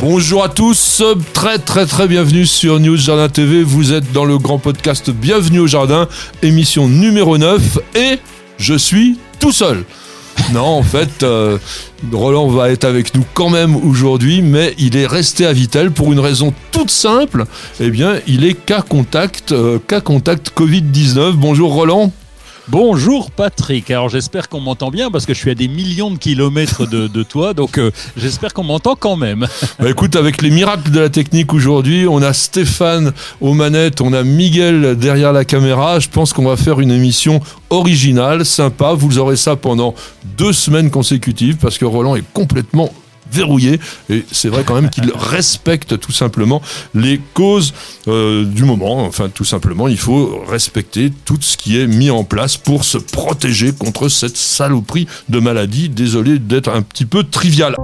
[0.00, 1.02] Bonjour à tous,
[1.34, 3.62] très très très bienvenue sur News Jardin TV.
[3.62, 6.08] Vous êtes dans le grand podcast Bienvenue au Jardin,
[6.40, 8.18] émission numéro 9 et
[8.56, 9.84] je suis tout seul.
[10.54, 11.58] Non, en fait, euh,
[12.10, 16.12] Roland va être avec nous quand même aujourd'hui, mais il est resté à Vitel pour
[16.12, 17.44] une raison toute simple.
[17.78, 21.32] Eh bien, il est cas contact, euh, cas contact Covid-19.
[21.32, 22.10] Bonjour Roland.
[22.68, 26.18] Bonjour Patrick, alors j'espère qu'on m'entend bien parce que je suis à des millions de
[26.18, 29.46] kilomètres de, toi, donc euh, j'espère qu'on m'entend quand même.
[29.78, 34.12] Bah écoute, avec les miracles de la technique aujourd'hui, on a Stéphane aux manettes, on
[34.12, 39.18] a Miguel derrière la caméra, je pense qu'on va faire une émission originale, sympa, vous
[39.18, 39.94] aurez ça pendant
[40.36, 42.92] deux semaines consécutives parce que Roland est complètement
[43.32, 43.80] verrouillé.
[44.08, 46.62] Et c'est vrai quand même qu'il respecte tout simplement
[46.94, 47.74] les causes
[48.08, 49.04] euh, du moment.
[49.04, 52.98] Enfin, tout simplement, il faut respecter tout ce qui est mis en place pour se
[52.98, 55.88] protéger contre cette saloperie de maladie.
[55.88, 57.74] Désolé d'être un petit peu trivial.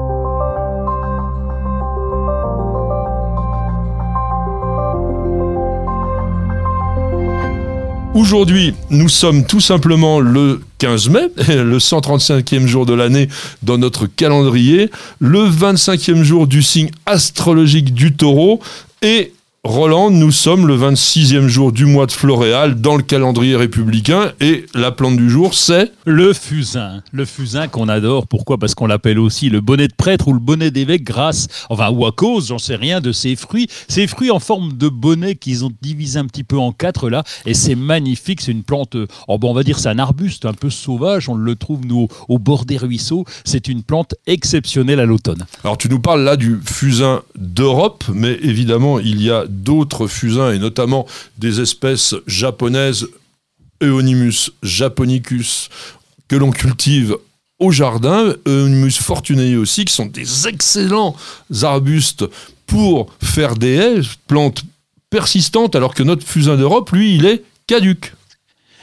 [8.16, 13.28] Aujourd'hui, nous sommes tout simplement le 15 mai, le 135e jour de l'année
[13.62, 18.62] dans notre calendrier, le 25e jour du signe astrologique du taureau,
[19.02, 19.34] et
[19.66, 24.64] Roland, nous sommes le 26e jour du mois de Floréal dans le calendrier républicain et
[24.74, 27.02] la plante du jour c'est le fusain.
[27.10, 28.28] Le fusain qu'on adore.
[28.28, 28.58] Pourquoi?
[28.58, 32.06] Parce qu'on l'appelle aussi le bonnet de prêtre ou le bonnet d'évêque grâce, enfin ou
[32.06, 33.66] à cause, j'en sais rien, de ces fruits.
[33.88, 37.24] Ces fruits en forme de bonnet qu'ils ont divisé un petit peu en quatre là
[37.44, 38.42] et c'est magnifique.
[38.42, 41.28] C'est une plante, oh bon, on va dire c'est un arbuste un peu sauvage.
[41.28, 43.24] On le trouve nous au, bord des ruisseaux.
[43.44, 45.44] C'est une plante exceptionnelle à l'automne.
[45.64, 50.52] Alors tu nous parles là du fusain d'Europe, mais évidemment il y a d'autres fusains,
[50.52, 51.06] et notamment
[51.38, 53.08] des espèces japonaises,
[53.82, 55.68] Euonymus japonicus,
[56.28, 57.16] que l'on cultive
[57.58, 61.16] au jardin, Euonymus fortunei aussi, qui sont des excellents
[61.62, 62.24] arbustes
[62.66, 64.62] pour faire des haies, plantes
[65.10, 68.12] persistantes, alors que notre fusain d'Europe, lui, il est caduque.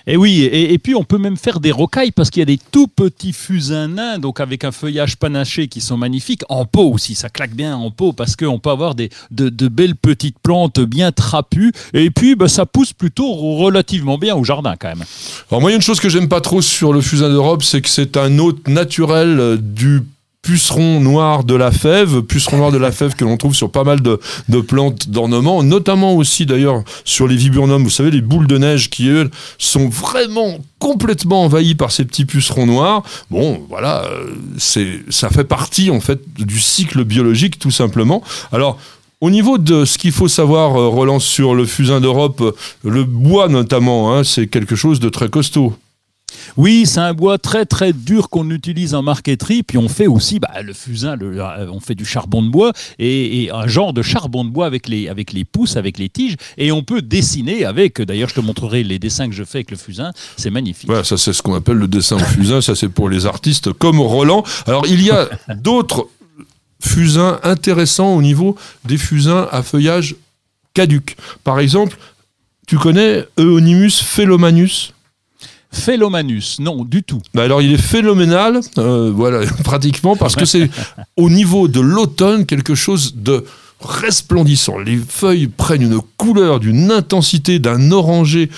[0.06, 2.59] Et oui, et, puis on peut même faire des rocailles parce qu'il y a des
[2.72, 7.16] tout petits fusains nains, donc avec un feuillage panaché qui sont magnifiques, en pot aussi,
[7.16, 11.14] ça claque bien en pot parce qu'on peut avoir des, de, belles petites plantes bien
[11.14, 15.03] trapues, et puis bah, ça pousse plutôt relativement bien au jardin quand même.
[15.50, 17.64] Alors moi, il y a une chose que j'aime pas trop sur le fusain d'Europe,
[17.64, 20.02] c'est que c'est un hôte naturel du
[20.43, 23.85] puceron noir de la fève, puceron noir de la fève que l'on trouve sur pas
[23.85, 24.19] mal de,
[24.61, 29.07] plantes d'ornement, notamment aussi d'ailleurs sur les viburnums, vous savez, les boules de neige qui,
[29.07, 33.03] eux, sont vraiment complètement envahies par ces petits pucerons noirs.
[33.31, 38.21] Bon, voilà, euh, c'est, ça fait partie en fait du cycle biologique tout simplement.
[38.51, 38.77] Alors,
[39.21, 42.51] au niveau de ce qu'il faut savoir, euh, Roland, sur le fusain d'Europe, euh,
[42.83, 45.73] le bois notamment, hein, c'est quelque chose de très costaud.
[46.57, 49.63] Oui, c'est un bois très très dur qu'on utilise en marqueterie.
[49.63, 53.49] Puis on fait aussi bah, le fusain, euh, on fait du charbon de bois et,
[53.53, 56.35] un genre de charbon de bois avec les, avec les pousses, avec les tiges.
[56.57, 58.01] Et on peut dessiner avec.
[58.01, 60.11] D'ailleurs, je te montrerai les dessins que je fais avec le fusain.
[60.38, 60.88] C'est magnifique.
[60.88, 62.61] Voilà, ça c'est ce qu'on appelle le dessin au fusain.
[62.61, 64.43] ça c'est pour les artistes comme Roland.
[64.67, 66.07] Alors il y a d'autres
[66.81, 68.55] fusains intéressants au niveau
[68.85, 70.16] des fusains à feuillage
[70.73, 71.16] caduc.
[71.43, 71.97] Par exemple,
[72.67, 74.93] tu connais Euonymus phelomanus
[75.73, 77.22] Phélomanus, non, du tout.
[77.34, 80.69] Bah alors il est phénoménal, euh, voilà, pratiquement, parce que c'est
[81.17, 83.44] au niveau de l'automne quelque chose de
[83.81, 84.78] resplendissant.
[84.78, 88.50] Les feuilles prennent une couleur, d'une intensité, d'un orangé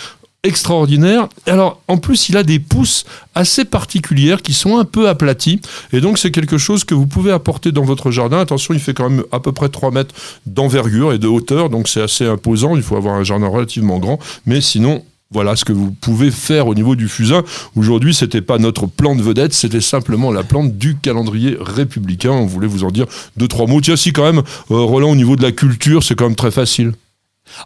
[0.43, 1.27] extraordinaire.
[1.47, 5.59] Alors, en plus, il a des pousses assez particulières qui sont un peu aplaties.
[5.91, 8.39] Et donc, c'est quelque chose que vous pouvez apporter dans votre jardin.
[8.39, 10.13] Attention, il fait quand même à peu près 3 mètres
[10.45, 11.69] d'envergure et de hauteur.
[11.69, 12.75] Donc, c'est assez imposant.
[12.75, 14.19] Il faut avoir un jardin relativement grand.
[14.45, 17.43] Mais sinon, voilà ce que vous pouvez faire au niveau du fusain.
[17.75, 22.31] Aujourd'hui, c'était pas notre plante vedette, c'était simplement la plante du calendrier républicain.
[22.31, 23.05] On voulait vous en dire
[23.35, 23.81] deux trois mots.
[23.81, 26.51] Tiens, si quand même, euh, Roland, au niveau de la culture, c'est quand même très
[26.51, 26.93] facile.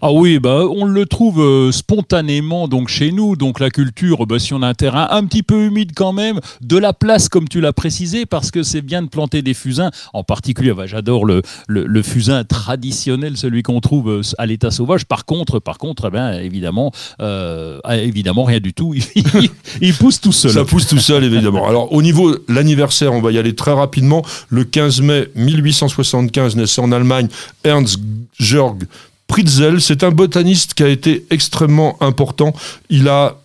[0.02, 3.36] Ah oui, bah, on le trouve euh, spontanément donc chez nous.
[3.36, 6.40] Donc la culture, bah, si on a un terrain un petit peu humide quand même,
[6.62, 9.92] de la place comme tu l'as précisé, parce que c'est bien de planter des fusains.
[10.14, 15.06] En particulier, bah, j'adore le, le, fusain traditionnel, celui qu'on trouve euh, à l'état sauvage.
[15.06, 16.92] Par contre, par contre, eh évidemment,
[17.22, 18.94] euh, ah, évidemment rien du tout.
[19.82, 20.52] Il, pousse tout seul.
[20.52, 21.68] Ça pousse tout seul, évidemment.
[21.68, 24.24] Alors au niveau l'anniversaire, on va y aller très rapidement.
[24.50, 27.28] Le 15 mai 1875 naissait en Allemagne
[27.64, 28.00] Ernst
[28.40, 28.84] Georg
[29.30, 32.52] Pritzel, c'est un botaniste qui a été extrêmement important.
[32.90, 33.38] Il a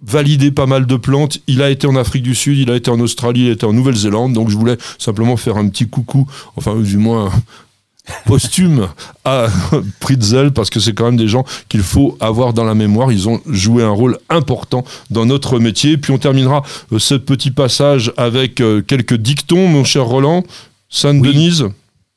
[0.00, 1.40] validé pas mal de plantes.
[1.48, 3.66] Il a été en Afrique du Sud, il a été en Australie, il a été
[3.66, 4.32] en Nouvelle-Zélande.
[4.32, 7.30] Donc je voulais simplement faire un petit coucou, enfin du moins
[8.26, 8.88] posthume
[9.24, 9.48] à
[10.00, 13.10] Pritzel parce que c'est quand même des gens qu'il faut avoir dans la mémoire.
[13.10, 15.96] Ils ont joué un rôle important dans notre métier.
[15.96, 16.62] Puis on terminera
[16.92, 20.44] euh, ce petit passage avec euh, quelques dictons, mon cher Roland.
[20.88, 21.68] Sainte-Denise.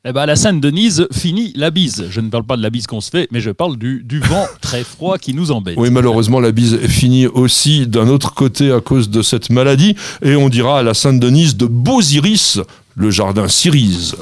[0.08, 2.06] Eh ben, la Sainte-Denise finit la bise.
[2.10, 4.20] Je ne parle pas de la bise qu'on se fait, mais je parle du, du
[4.20, 5.74] vent très froid qui nous embête.
[5.76, 9.96] Oui, malheureusement, la bise finit aussi d'un autre côté à cause de cette maladie.
[10.22, 12.60] Et on dira à la Sainte-Denise de beaux iris,
[12.94, 14.14] le jardin Cirise.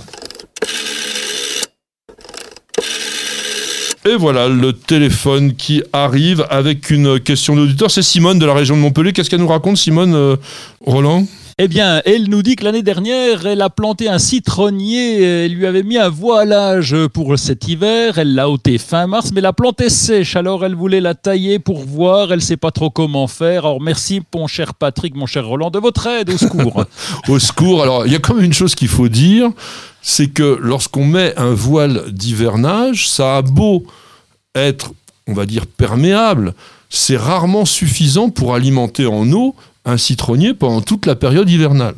[4.07, 7.91] Et voilà le téléphone qui arrive avec une question d'auditeur.
[7.91, 9.13] C'est Simone de la région de Montpellier.
[9.13, 10.37] Qu'est-ce qu'elle nous raconte, Simone euh,
[10.81, 11.27] Roland?
[11.57, 15.23] Eh bien, elle nous dit que l'année dernière, elle a planté un citronnier.
[15.23, 18.19] Elle lui avait mis un voilage pour cet hiver.
[18.19, 20.35] Elle l'a ôté fin mars, mais la plante est sèche.
[20.35, 22.33] Alors, elle voulait la tailler pour voir.
[22.33, 23.67] Elle ne sait pas trop comment faire.
[23.67, 26.31] Alors, merci, mon cher Patrick, mon cher Roland, de votre aide.
[26.31, 26.85] Au secours.
[27.29, 27.83] Au secours.
[27.83, 29.51] Alors, il y a quand même une chose qu'il faut dire
[30.07, 33.87] c'est que lorsqu'on met un voile d'hivernage, ça a beau
[34.55, 34.93] être,
[35.27, 36.53] on va dire, perméable,
[36.91, 41.95] c'est rarement suffisant pour alimenter en eau un citronnier pendant toute la période hivernale.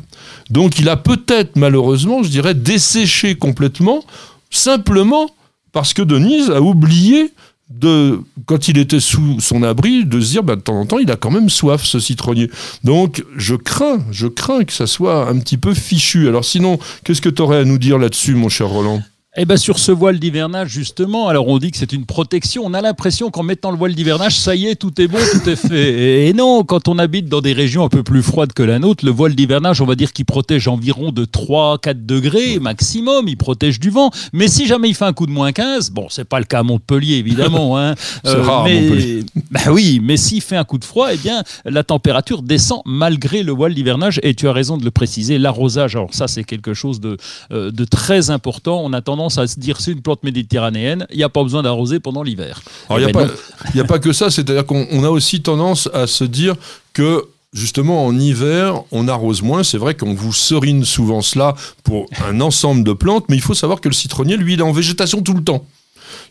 [0.49, 4.03] Donc il a peut-être malheureusement, je dirais, desséché complètement,
[4.49, 5.29] simplement
[5.71, 7.31] parce que Denise a oublié
[7.69, 10.99] de, quand il était sous son abri, de se dire, bah, de temps en temps,
[10.99, 12.49] il a quand même soif, ce citronnier.
[12.83, 16.27] Donc, je crains, je crains que ça soit un petit peu fichu.
[16.27, 19.01] Alors, sinon, qu'est-ce que tu aurais à nous dire là-dessus, mon cher Roland?
[19.39, 22.63] Eh bien, sur ce voile d'hivernage, justement, alors on dit que c'est une protection.
[22.65, 25.47] On a l'impression qu'en mettant le voile d'hivernage, ça y est, tout est bon, tout
[25.47, 26.27] est fait.
[26.27, 29.05] Et non, quand on habite dans des régions un peu plus froides que la nôtre,
[29.05, 33.27] le voile d'hivernage, on va dire qu'il protège environ de 3-4 degrés maximum.
[33.27, 34.09] Il protège du vent.
[34.33, 36.59] Mais si jamais il fait un coup de moins 15, bon, c'est pas le cas
[36.59, 37.77] à Montpellier, évidemment.
[37.77, 37.93] Hein,
[38.23, 39.23] c'est rare mais, Montpellier.
[39.51, 43.43] Bah oui, mais s'il fait un coup de froid, eh bien, la température descend malgré
[43.43, 44.19] le voile d'hivernage.
[44.23, 47.17] Et tu as raison de le préciser, l'arrosage, alors ça, c'est quelque chose de,
[47.51, 48.81] euh, de très important.
[48.83, 51.63] On a tendance à se dire c'est une plante méditerranéenne, il n'y a pas besoin
[51.63, 52.61] d'arroser pendant l'hiver.
[52.89, 53.31] Alors, il n'y Eh a, ben
[53.73, 56.55] il y a pas que ça, c'est-à-dire qu'on on a aussi tendance à se dire
[56.93, 59.63] que justement en hiver, on arrose moins.
[59.63, 63.53] C'est vrai qu'on vous serine souvent cela pour un ensemble de plantes, mais il faut
[63.53, 65.65] savoir que le citronnier, lui, il est en végétation tout le temps.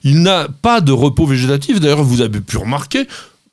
[0.02, 1.81] Il n'a pas de repos végétatif.
[1.81, 3.06] D'ailleurs, vous avez pu remarquer,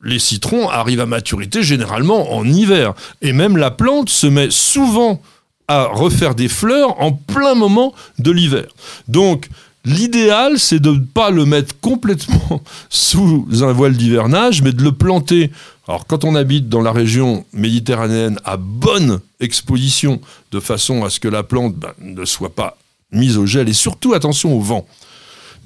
[0.03, 2.93] les citrons arrivent à maturité généralement en hiver.
[3.21, 5.21] Et même la plante se met souvent
[5.67, 8.65] à refaire des fleurs en plein moment de l'hiver.
[9.07, 9.49] Donc,
[9.85, 14.91] l'idéal, c'est de ne pas le mettre complètement sous un voile d'hivernage, mais de le
[14.91, 15.51] planter.
[15.87, 20.21] Alors, quand on habite dans la région méditerranéenne à bonne exposition,
[20.51, 22.77] de façon à ce que la plante ben, ne soit pas
[23.11, 24.87] mise au gel, et surtout attention au vent.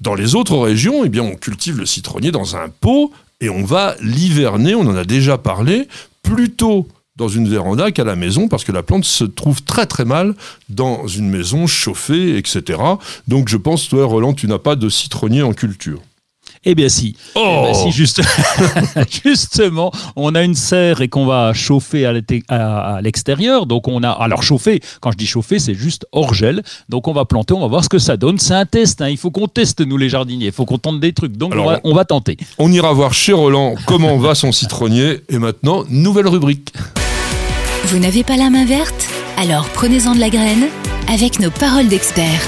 [0.02, 3.12] Dans les autres régions, eh bien, on cultive le citronnier dans un pot
[3.42, 5.88] et on va l'hiverner, on en a déjà parlé,
[6.24, 10.06] plutôt dans une véranda qu'à la maison, parce que la plante se trouve très très
[10.06, 10.36] mal
[10.70, 12.80] dans une maison chauffée, etc.
[13.28, 16.00] Donc je pense, toi Roland, tu n'as pas de citronnier en culture.
[16.70, 17.16] Eh bien si.
[17.36, 18.22] Oh Eh ben, si, juste-
[19.24, 23.66] justement, on a une serre et qu'on va chauffer à l'extérieur.
[23.68, 26.64] Donc on a, alors chauffer, quand je dis chauffer, c'est juste hors gel.
[26.90, 28.38] Donc on va planter, on va voir ce que ça donne.
[28.38, 29.10] C'est un test, hein.
[29.10, 31.38] il faut qu'on teste nous les jardiniers, il faut qu'on tente des trucs.
[31.38, 32.38] Donc Alors, on, va, on va tenter.
[32.58, 35.22] On ira voir chez Roland comment va son citronnier.
[35.30, 36.74] Et maintenant, nouvelle rubrique.
[37.90, 39.08] Vous n'avez pas la main verte?
[39.38, 40.66] Alors prenez-en de la graine
[41.08, 42.42] avec nos paroles d'experts.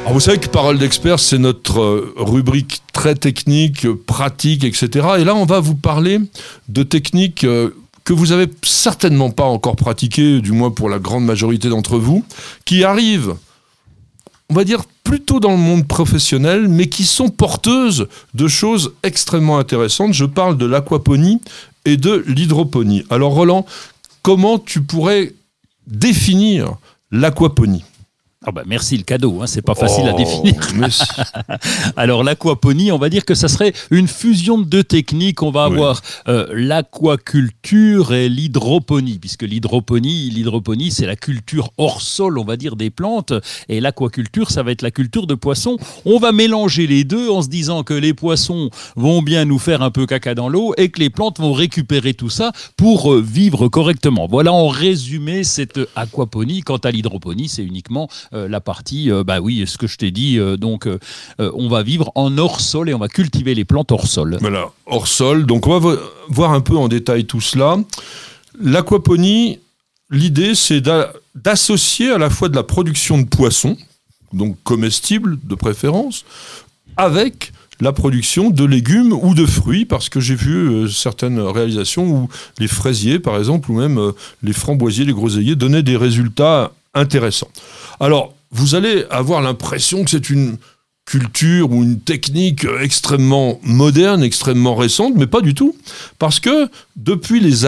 [0.00, 4.88] Alors vous savez que Parole d'expert, c'est notre euh, rubrique très technique, euh, pratique, etc.
[5.18, 6.18] Et là, on va vous parler
[6.70, 11.26] de techniques euh, que vous avez certainement pas encore pratiquées, du moins pour la grande
[11.26, 12.24] majorité d'entre vous,
[12.64, 13.34] qui arrivent,
[14.48, 19.58] on va dire, plutôt dans le monde professionnel, mais qui sont porteuses de choses extrêmement
[19.58, 20.14] intéressantes.
[20.14, 21.42] Je parle de l'aquaponie
[21.84, 23.04] et de l'hydroponie.
[23.10, 23.66] Alors Roland,
[24.22, 25.32] comment tu pourrais
[25.86, 26.76] définir
[27.10, 27.84] l'aquaponie?
[28.46, 30.54] Ah bah, merci le cadeau, hein, c'est pas facile à Oh, définir.
[31.96, 35.42] Alors l'aquaponie, on va dire que ça serait une fusion de deux techniques.
[35.42, 35.74] On va Oui.
[35.74, 42.56] avoir euh, l'aquaculture et l'hydroponie, puisque l'hydroponie, l'hydroponie, c'est la culture hors sol, on va
[42.56, 43.32] dire, des plantes,
[43.68, 45.78] et l'aquaculture, ça va être la culture de poissons.
[46.04, 49.80] On va mélanger les deux en se disant que les poissons vont bien nous faire
[49.82, 53.22] un peu caca dans l'eau et que les plantes vont récupérer tout ça pour euh,
[53.22, 54.26] vivre correctement.
[54.28, 56.60] Voilà en résumé cette aquaponie.
[56.60, 60.10] Quant à l'hydroponie, c'est uniquement euh, la partie, euh, bah oui, ce que je t'ai
[60.10, 60.98] dit, euh, donc euh,
[61.40, 64.36] euh, on va vivre en hors sol et on va cultiver les plantes hors sol.
[64.40, 65.46] Voilà, hors sol.
[65.46, 65.98] Donc on va vo-
[66.28, 67.76] voir un peu en détail tout cela.
[68.60, 69.58] L'aquaponie,
[70.10, 73.76] l'idée c'est d'a- d'associer à la fois de la production de poissons,
[74.32, 76.24] donc comestibles de préférence,
[76.96, 82.06] avec la production de légumes ou de fruits, parce que j'ai vu euh, certaines réalisations
[82.08, 82.28] où
[82.60, 84.12] les fraisiers, par exemple, ou même euh,
[84.44, 87.48] les framboisiers, les groseilliers, donnaient des résultats intéressants.
[88.00, 90.58] Alors, vous allez avoir l'impression que c'est une
[91.06, 95.76] culture ou une technique extrêmement moderne, extrêmement récente, mais pas du tout.
[96.18, 97.66] Parce que depuis les,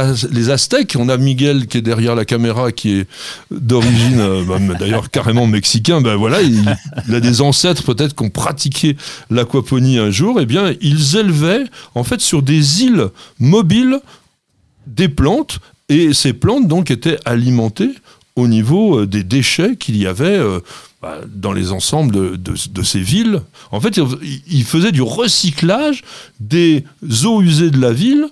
[0.50, 3.08] Aztèques, on a Miguel qui est derrière la caméra, qui est
[3.50, 6.66] d'origine, euh, d'ailleurs carrément mexicain, ben voilà, il,
[7.12, 8.96] a des ancêtres peut-être qui ont pratiqué
[9.30, 11.64] l'aquaponie un jour, et eh bien ils élevaient
[11.94, 14.00] en fait sur des îles mobiles
[14.86, 17.92] des plantes, et ces plantes donc étaient alimentées
[18.36, 20.60] au niveau euh, des déchets qu'il y avait euh,
[21.02, 23.42] bah, dans les ensembles de, ces villes.
[23.72, 23.98] En fait,
[24.46, 26.04] il faisait du recyclage
[26.38, 26.84] des
[27.24, 28.26] eaux usées de la ville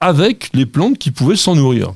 [0.00, 1.94] avec les plantes qui pouvaient s'en nourrir.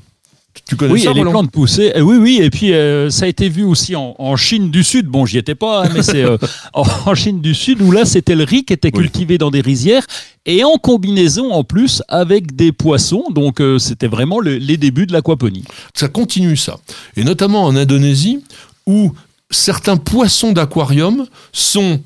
[0.66, 1.92] Tu connais oui, ça, les plantes poussées.
[2.00, 2.40] oui, oui.
[2.42, 5.06] Et puis euh, ça a été vu aussi en, Chine du Sud.
[5.06, 6.24] Bon, j'y étais pas, hein, mais c'est
[6.72, 10.06] en, Chine du Sud où là c'était le riz qui était cultivé dans des rizières
[10.46, 13.24] et en combinaison en plus avec des poissons.
[13.30, 15.64] Donc c'était vraiment les débuts de l'aquaponie.
[15.94, 16.78] Ça continue ça.
[17.16, 18.42] Et notamment en Indonésie
[18.86, 19.12] où
[19.50, 22.00] certains poissons d'aquarium sont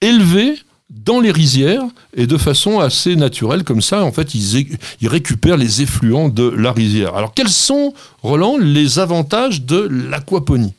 [0.00, 0.56] élevés
[1.04, 1.84] dans les rizières
[2.16, 6.72] et de façon assez naturelle comme ça en fait ils, récupèrent les effluents de la
[6.72, 7.14] rizière.
[7.14, 7.92] Alors quels sont
[8.22, 10.74] Roland les avantages de l'aquaponie?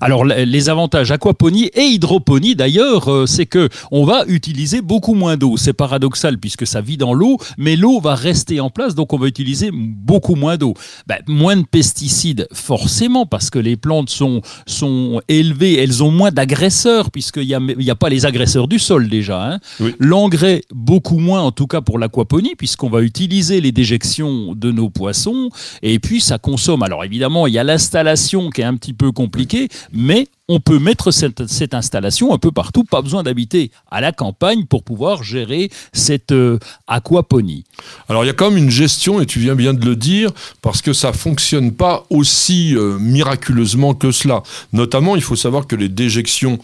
[0.00, 5.36] Alors les avantages aquaponie et hydroponie d'ailleurs, euh, c'est que on va utiliser beaucoup moins
[5.36, 5.56] d'eau.
[5.56, 9.18] C'est paradoxal puisque ça vit dans l'eau, mais l'eau va rester en place, donc on
[9.18, 10.74] va utiliser beaucoup moins d'eau.
[11.06, 16.30] Ben, moins de pesticides forcément parce que les plantes sont sont élevées, elles ont moins
[16.30, 19.52] d'agresseurs puisqu'il n'y a, y a pas les agresseurs du sol déjà.
[19.52, 19.58] Hein.
[19.98, 24.90] L'engrais beaucoup moins en tout cas pour l'aquaponie puisqu'on va utiliser les déjections de nos
[24.90, 25.50] poissons
[25.82, 26.82] et puis ça consomme.
[26.82, 30.78] Alors évidemment il y a l'installation qui est un petit peu compliquée mais on peut
[30.78, 35.70] mettre cette, installation un peu partout, pas besoin d'habiter à la campagne pour pouvoir gérer
[35.92, 37.64] cette euh, aquaponie.
[38.08, 40.30] Alors il y a quand même une gestion, et tu viens bien de le dire,
[40.60, 44.42] parce que ça fonctionne pas aussi euh, miraculeusement que cela.
[44.72, 46.58] Notamment, il faut savoir que les déjections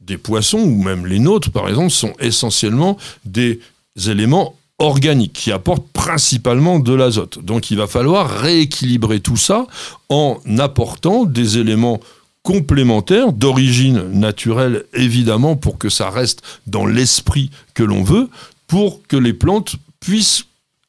[0.00, 3.60] des poissons, ou même les nôtres par exemple, sont essentiellement des
[4.06, 7.40] éléments organiques qui apportent principalement de l'azote.
[7.40, 9.66] Donc il va falloir rééquilibrer tout ça
[10.08, 12.00] en apportant des éléments
[12.48, 18.30] complémentaire, d'origine naturelle évidemment, pour que ça reste dans l'esprit que l'on veut,
[18.66, 20.46] pour que les plantes puissent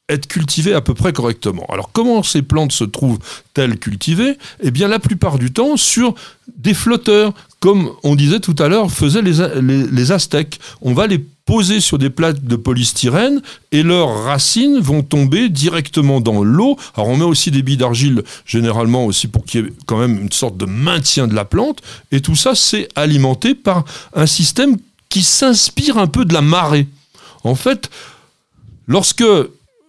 [0.08, 1.66] être cultivées à peu près correctement.
[1.68, 4.38] Alors comment ces plantes se trouvent-elles cultivées?
[4.62, 6.14] Eh bien la plupart du temps sur
[6.56, 10.60] des flotteurs, comme on disait tout à l'heure, faisaient les, les Aztèques.
[10.80, 13.42] On va les posés sur des plaques de polystyrène
[13.72, 16.76] et leurs racines vont tomber directement dans l'eau.
[16.94, 20.16] Alors on met aussi des billes d'argile généralement aussi pour qu'il y ait quand même
[20.16, 21.82] une sorte de maintien de la plante.
[22.12, 24.76] Et tout ça, c'est alimenté par un système
[25.08, 26.86] qui s'inspire un peu de la marée.
[27.42, 27.90] En fait,
[28.86, 29.24] lorsque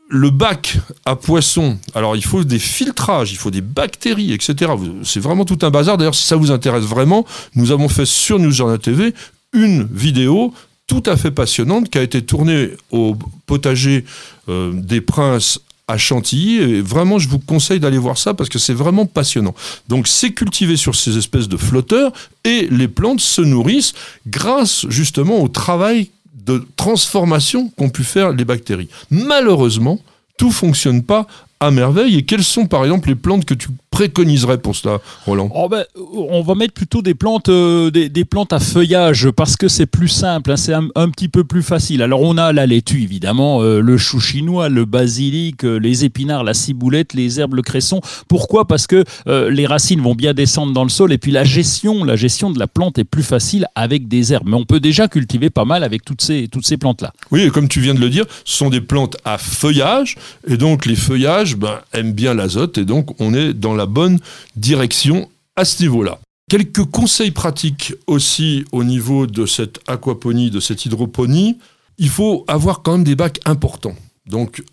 [0.09, 4.71] le bac à poissons, alors il faut des filtrages, il faut des bactéries, etc.
[5.03, 5.99] C'est vraiment tout un bazar.
[5.99, 9.13] D'ailleurs, si ça vous intéresse vraiment, nous avons fait sur News Journal TV
[9.53, 10.55] une vidéo
[10.91, 14.03] tout à fait passionnante qui a été tournée au potager
[14.49, 16.57] euh, des Princes à Chantilly.
[16.57, 19.55] Et vraiment, je vous conseille d'aller voir ça parce que c'est vraiment passionnant.
[19.87, 22.11] Donc, c'est cultivé sur ces espèces de flotteurs
[22.43, 23.93] et les plantes se nourrissent
[24.27, 26.09] grâce justement au travail
[26.45, 28.89] de transformation qu'ont pu faire les bactéries.
[29.09, 29.97] Malheureusement,
[30.35, 31.25] tout fonctionne pas
[31.61, 32.17] à merveille.
[32.17, 35.51] Et quelles sont par exemple les plantes que tu préconiserais pour cela, Roland?
[35.53, 35.83] Oh ben,
[36.15, 40.07] On va mettre plutôt des plantes, euh, des, plantes à feuillage parce que c'est plus
[40.07, 42.01] simple, hein, c'est un, petit peu plus facile.
[42.01, 46.45] Alors on a la laitue évidemment, euh, le chou chinois, le basilic, euh, les épinards,
[46.45, 47.99] la ciboulette, les herbes, le cresson.
[48.27, 48.65] Pourquoi?
[48.65, 52.15] Parce que les racines vont bien descendre dans le sol et puis la gestion, la
[52.15, 54.47] gestion de la plante est plus facile avec des herbes.
[54.47, 57.11] Mais on peut déjà cultiver pas mal avec toutes ces, toutes ces plantes-là.
[57.31, 60.15] Oui, et comme tu viens de le dire, ce sont des plantes à feuillage
[60.47, 64.19] et donc les feuillages ben, aiment bien l'azote et donc on est dans la bonne
[64.55, 66.19] direction à ce niveau-là.
[66.49, 71.57] Quelques conseils pratiques aussi au niveau de cette aquaponie, de cette hydroponie.
[71.97, 73.95] Il faut avoir quand même des bacs importants.
[74.25, 74.63] Donc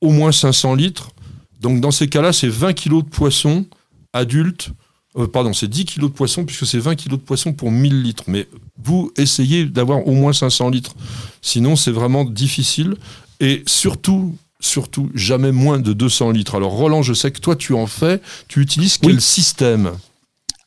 [0.00, 1.10] au moins 500 litres.
[1.60, 3.66] Donc dans ces cas-là, c'est 20 kg de poissons
[4.12, 4.70] adultes.
[5.16, 8.02] Euh, pardon, c'est 10 kg de poissons puisque c'est 20 kg de poissons pour 1000
[8.02, 8.24] litres.
[8.28, 8.48] Mais
[8.82, 10.94] vous essayez d'avoir au moins 500 litres.
[11.42, 12.96] Sinon, c'est vraiment difficile.
[13.40, 16.54] Et surtout, surtout jamais moins de 200 litres.
[16.54, 19.92] Alors Roland, je sais que toi tu en fais, tu utilises quel système?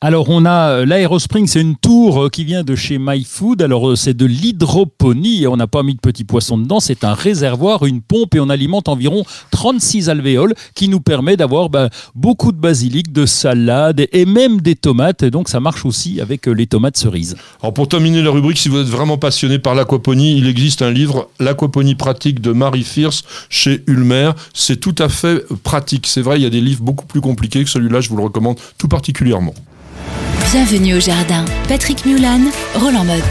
[0.02, 3.60] Alors on a euh, l'Aerospring, c'est une tour euh, qui vient de chez MyFood.
[3.60, 6.80] Alors euh, c'est de l'hydroponie on n'a pas mis de petits poissons dedans.
[6.80, 11.68] C'est un réservoir, une pompe et on alimente environ 36 alvéoles qui nous permet d'avoir
[11.68, 15.22] ben, beaucoup de basilic, de salade et même des tomates.
[15.22, 17.36] Et donc ça marche aussi avec les tomates cerises.
[17.60, 20.90] Alors pour terminer la rubrique, si vous êtes vraiment passionné par l'aquaponie, il existe un
[20.90, 24.30] livre, L'aquaponie pratique de Marie Fierce chez Ulmer.
[24.54, 26.06] C'est tout à fait pratique.
[26.06, 28.00] C'est vrai, il y a des livres beaucoup plus compliqués que celui-là.
[28.00, 29.52] Je vous le recommande tout particulièrement.
[30.52, 31.44] Bienvenue au jardin.
[31.68, 32.40] Patrick Mulan,
[32.74, 33.22] Roland Motte.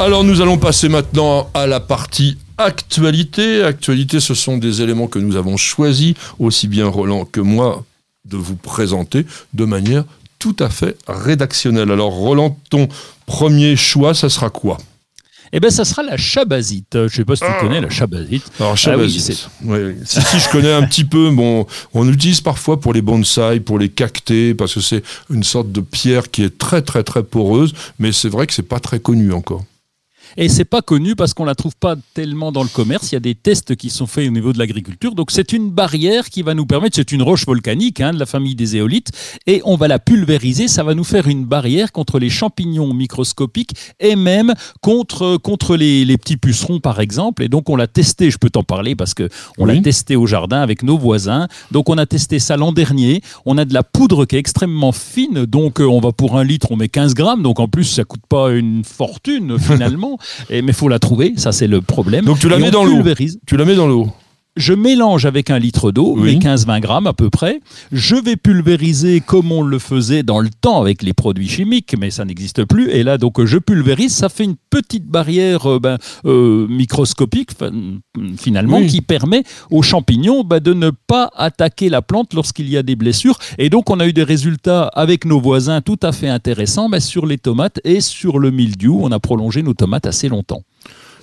[0.00, 3.62] Alors nous allons passer maintenant à la partie actualité.
[3.62, 7.84] Actualité, ce sont des éléments que nous avons choisis, aussi bien Roland que moi,
[8.24, 10.04] de vous présenter de manière
[10.38, 11.90] tout à fait rédactionnelle.
[11.90, 12.88] Alors Roland, ton
[13.26, 14.78] premier choix, ça sera quoi?
[15.56, 16.94] Eh bien, ça sera la chabazite.
[16.94, 17.60] Je ne sais pas si tu ah.
[17.60, 18.44] connais la chabazite.
[18.58, 19.48] Alors, ah chabazite.
[19.62, 21.30] oui, si, si, je connais un petit peu.
[21.30, 25.70] Bon, on l'utilise parfois pour les bonsaïs, pour les cactés, parce que c'est une sorte
[25.70, 27.72] de pierre qui est très, très, très poreuse.
[28.00, 29.64] Mais c'est vrai que c'est pas très connu encore.
[30.36, 33.12] Et c'est pas connu parce qu'on la trouve pas tellement dans le commerce.
[33.12, 35.14] Il y a des tests qui sont faits au niveau de l'agriculture.
[35.14, 38.26] Donc c'est une barrière qui va nous permettre, c'est une roche volcanique hein, de la
[38.26, 39.10] famille des éolites,
[39.46, 40.68] et on va la pulvériser.
[40.68, 46.04] Ça va nous faire une barrière contre les champignons microscopiques et même contre, contre les,
[46.04, 47.42] les petits pucerons par exemple.
[47.42, 50.26] Et donc on l'a testé, je peux t'en parler parce que on l'a testé au
[50.26, 51.48] jardin avec nos voisins.
[51.70, 53.22] Donc on a testé ça l'an dernier.
[53.46, 55.46] On a de la poudre qui est extrêmement fine.
[55.46, 57.42] Donc euh, on va pour un litre, on met 15 grammes.
[57.42, 60.18] Donc en plus ça coûte pas une fortune finalement.
[60.50, 62.24] Et, mais il faut la trouver, ça c'est le problème.
[62.24, 63.02] Donc tu la mets dans l'eau.
[63.46, 64.08] Tu la mets dans l'eau
[64.56, 67.60] je mélange avec un litre d'eau, les 15-20 grammes à peu près.
[67.90, 72.10] Je vais pulvériser comme on le faisait dans le temps avec les produits chimiques, mais
[72.10, 72.90] ça n'existe plus.
[72.90, 74.14] Et là, donc, je pulvérise.
[74.14, 77.50] Ça fait une petite barrière euh, ben, euh, microscopique,
[78.36, 82.84] finalement, qui permet aux champignons ben, de ne pas attaquer la plante lorsqu'il y a
[82.84, 83.38] des blessures.
[83.58, 87.00] Et donc, on a eu des résultats avec nos voisins tout à fait intéressants ben,
[87.00, 89.00] sur les tomates et sur le mildiou.
[89.02, 90.62] On a prolongé nos tomates assez longtemps.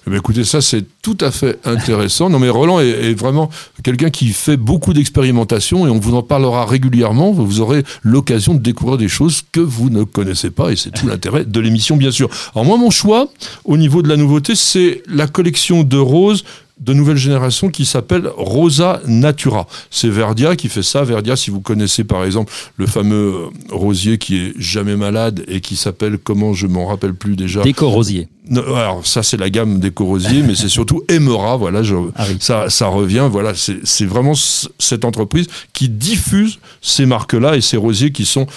[0.10, 2.29] Eh écoutez, ça c'est tout à fait intéressant.
[2.29, 3.50] Non mais Roland est, vraiment
[3.84, 7.31] quelqu'un qui fait beaucoup d'expérimentation et on vous en parlera régulièrement.
[7.31, 11.08] Vous aurez l'occasion de découvrir des choses que vous ne connaissez pas et c'est tout
[11.08, 12.29] l'intérêt de l'émission bien sûr.
[12.55, 13.29] Alors moi mon choix
[13.63, 16.43] au niveau de la nouveauté c'est la collection de roses
[16.81, 19.67] de nouvelle génération qui s'appelle Rosa Natura.
[19.91, 21.03] C'est Verdia qui fait ça.
[21.03, 25.61] Verdia, si vous connaissez par exemple le fameux euh, rosier qui est jamais malade et
[25.61, 28.27] qui s'appelle, comment je m'en rappelle plus déjà Déco-rosier.
[28.50, 31.81] Alors ça c'est la gamme déco-rosier, mais c'est surtout Emera, voilà,
[32.15, 37.77] ah ça, ça revient, voilà, c'est vraiment cette entreprise qui diffuse ces marques-là et ces
[37.77, 38.48] rosiers qui sont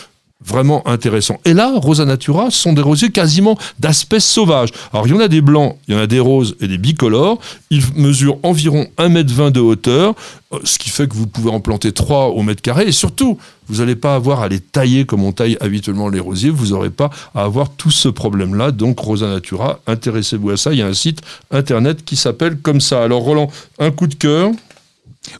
[0.45, 1.41] vraiment intéressant.
[1.45, 4.71] Et là, Rosa Natura sont des rosiers quasiment d'aspect sauvage.
[4.93, 6.79] Alors, il y en a des blancs, il y en a des roses et des
[6.79, 7.39] bicolores.
[7.71, 10.15] Ils mesurent environ 1m20 de hauteur,
[10.53, 12.87] euh, ce qui fait que vous pouvez en planter 3 au mètre carré.
[12.87, 16.51] Et surtout, vous n'allez pas avoir à les tailler comme on taille habituellement les rosiers.
[16.51, 18.71] Vous n'aurez pas à avoir tout ce problème-là.
[18.71, 20.73] Donc, Rosa Natura, intéressez-vous à ça.
[20.73, 23.03] Il y a un site internet qui s'appelle comme ça.
[23.03, 24.51] Alors, Roland, un coup de cœur.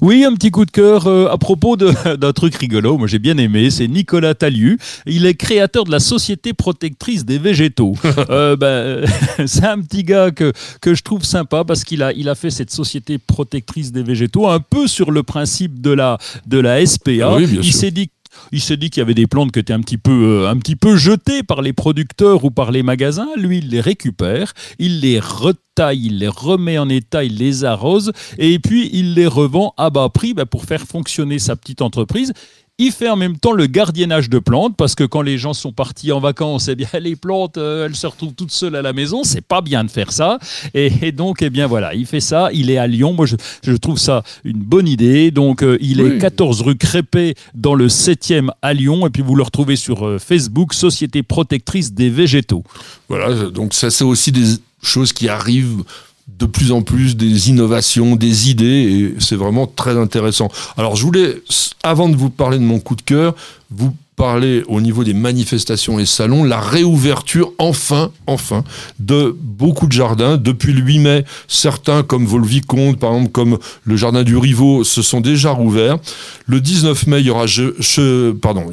[0.01, 2.99] Oui, un petit coup de cœur euh, à propos d'un truc rigolo.
[2.99, 3.71] Moi, j'ai bien aimé.
[3.71, 4.79] C'est Nicolas Taliu.
[5.07, 7.95] Il est créateur de la Société protectrice des végétaux.
[8.31, 9.05] euh, ben,
[9.47, 12.51] c'est un petit gars que, que je trouve sympa parce qu'il a, il a fait
[12.51, 17.39] cette Société protectrice des végétaux un peu sur le principe de la, de la SPA.
[17.41, 18.11] il s'est dit
[18.53, 20.57] il s'est dit qu'il y avait des plantes qui étaient un petit peu, euh, un
[20.57, 23.29] petit peu jetées par les producteurs ou par les magasins.
[23.37, 28.13] Lui, il les récupère, il les retaille, il les remet en état, il les arrose
[28.39, 32.33] et puis il les revend à bas prix bah, pour faire fonctionner sa petite entreprise.
[32.77, 35.71] Il fait en même temps le gardiennage de plantes parce que quand les gens sont
[35.71, 38.93] partis en vacances, eh bien les plantes, euh, elles se retrouvent toutes seules à la
[38.93, 39.23] maison.
[39.23, 40.41] C'est pas bien de faire ça.
[40.75, 42.51] Et, donc, eh bien voilà, il fait ça.
[42.53, 43.13] Il est à Lyon.
[43.13, 45.31] Moi, je, trouve ça une bonne idée.
[45.31, 49.07] Donc, euh, il est 14 rue Crépé dans le 7e à Lyon.
[49.07, 52.65] Et puis, vous le retrouvez sur euh, Facebook, Société protectrice des végétaux.
[53.09, 53.51] Voilà.
[53.51, 55.85] Donc, ça, c'est aussi des choses qui arrivent
[56.29, 60.49] de plus en plus des innovations, des idées, et c'est vraiment très intéressant.
[60.77, 61.43] Alors je voulais,
[61.83, 63.35] avant de vous parler de mon coup de cœur,
[63.71, 68.65] vous parler au niveau des manifestations et salons, la réouverture enfin, enfin,
[68.99, 70.37] de beaucoup de jardins.
[70.37, 75.03] Depuis le 8 mai, certains comme Volvicomte, par exemple, comme le jardin du Rivaux, se
[75.03, 75.99] sont déjà rouverts.
[76.47, 78.67] Le 19 mai, il y aura, je, pardon,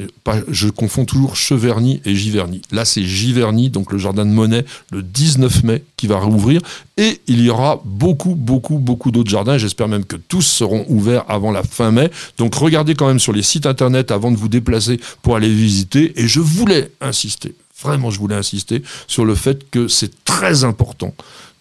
[0.48, 2.62] je confonds toujours Cheverny et Giverny.
[2.70, 6.60] Là, c'est Giverny, donc le jardin de Monet, le 19 mai, qui va rouvrir.
[6.98, 9.56] Et il y aura beaucoup, beaucoup, beaucoup d'autres jardins.
[9.56, 12.10] J'espère même que tous seront ouverts avant la fin mai.
[12.38, 16.12] Donc regardez quand même sur les sites internet avant de vous déplacer pour aller visiter.
[16.16, 21.14] Et je voulais insister, vraiment je voulais insister sur le fait que c'est très important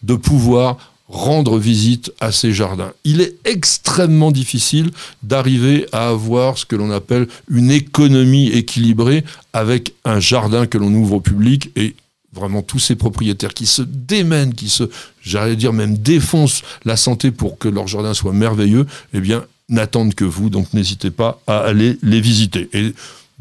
[0.04, 0.78] de pouvoir
[1.12, 2.94] rendre visite à ces jardins.
[3.04, 4.92] Il est extrêmement difficile
[5.24, 10.94] d'arriver à avoir ce que l'on appelle une économie équilibrée avec un jardin que l'on
[10.94, 11.96] ouvre au public et
[12.34, 14.86] vraiment tous ces propriétaires qui se démènent, qui se,
[15.22, 20.16] j'allais dire même défoncent la santé pour que leur jardin soit merveilleux, eh bien, n'attendent
[20.16, 22.70] que vous, donc n'hésitez pas à aller les visiter.
[22.74, 22.94] Et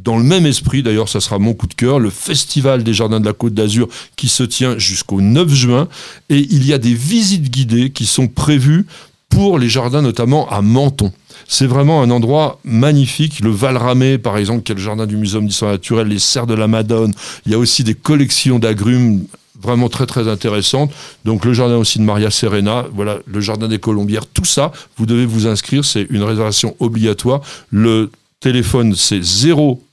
[0.03, 3.21] dans le même esprit, d'ailleurs, ça sera mon coup de cœur, le Festival des Jardins
[3.21, 5.89] de la Côte d'Azur qui se tient jusqu'au 9 juin.
[6.29, 8.87] Et il y a des visites guidées qui sont prévues
[9.29, 11.13] pour les jardins, notamment à Menton.
[11.49, 13.41] C'est vraiment un endroit magnifique.
[13.41, 16.55] Le Valramé, par exemple, qui est le jardin du Muséum d'histoire naturelle, les serres de
[16.55, 17.13] la Madone.
[17.47, 19.25] Il y a aussi des collections d'agrumes
[19.61, 20.91] vraiment très très intéressantes.
[21.25, 25.07] Donc le jardin aussi de Maria Serena, voilà, le jardin des Colombières, tout ça, vous
[25.07, 27.43] devez vous inscrire, c'est une réservation obligatoire.
[27.71, 29.20] Le téléphone c'est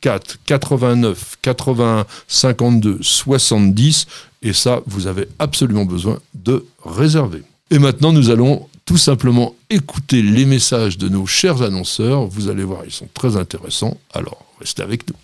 [0.02, 4.08] 04 89 81 52 70
[4.42, 7.44] et ça vous avez absolument besoin de réserver.
[7.70, 12.26] Et maintenant nous allons tout simplement écouter les messages de nos chers annonceurs.
[12.26, 13.98] Vous allez voir, ils sont très intéressants.
[14.14, 15.16] Alors, restez avec nous.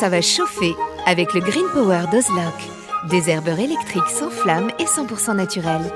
[0.00, 0.74] Ça va chauffer
[1.06, 2.54] avec le Green Power d'Ozlock.
[3.08, 5.92] Des herbeurs électriques sans flamme et 100% naturels.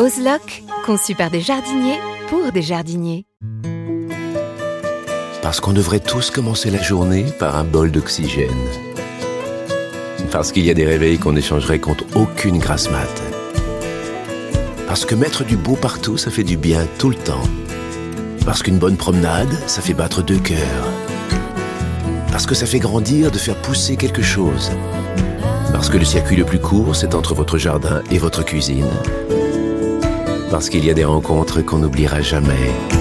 [0.00, 3.26] Ozlock, conçu par des jardiniers pour des jardiniers.
[5.42, 8.50] Parce qu'on devrait tous commencer la journée par un bol d'oxygène.
[10.30, 13.22] Parce qu'il y a des réveils qu'on échangerait contre aucune grasse mat.
[14.86, 17.42] Parce que mettre du beau partout, ça fait du bien tout le temps.
[18.44, 20.88] Parce qu'une bonne promenade, ça fait battre deux cœurs.
[22.30, 24.70] Parce que ça fait grandir de faire pousser quelque chose.
[25.72, 28.90] Parce que le circuit le plus court, c'est entre votre jardin et votre cuisine.
[30.50, 32.99] Parce qu'il y a des rencontres qu'on n'oubliera jamais.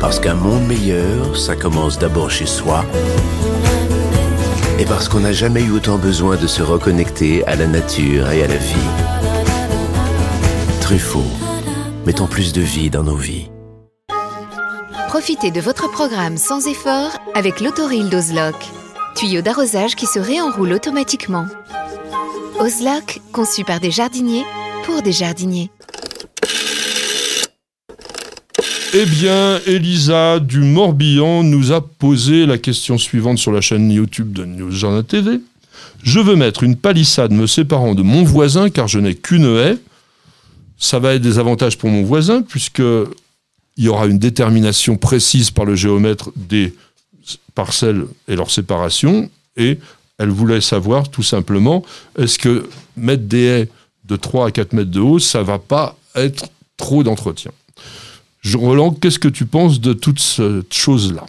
[0.00, 2.86] Parce qu'un monde meilleur, ça commence d'abord chez soi.
[4.78, 8.42] Et parce qu'on n'a jamais eu autant besoin de se reconnecter à la nature et
[8.42, 8.88] à la vie.
[10.80, 11.30] Truffaut,
[12.06, 13.50] mettons plus de vie dans nos vies.
[15.08, 18.56] Profitez de votre programme sans effort avec l'autoril d'Ozlock.
[19.16, 21.44] Tuyau d'arrosage qui se réenroule automatiquement.
[22.58, 24.44] Ozlock, conçu par des jardiniers
[24.84, 25.70] pour des jardiniers.
[28.92, 34.32] Eh bien, Elisa du Morbihan nous a posé la question suivante sur la chaîne YouTube
[34.32, 35.40] de News TV.
[36.02, 39.78] Je veux mettre une palissade me séparant de mon voisin car je n'ai qu'une haie
[40.76, 45.50] ça va être des avantages pour mon voisin, puisque il y aura une détermination précise
[45.50, 46.74] par le géomètre des
[47.54, 49.78] parcelles et leur séparation, et
[50.18, 51.84] elle voulait savoir tout simplement,
[52.18, 53.68] est-ce que mettre des haies
[54.06, 56.48] de 3 à 4 mètres de haut, ça va pas être
[56.78, 57.52] trop d'entretien
[58.54, 61.26] Roland, qu'est-ce que tu penses de toute cette chose-là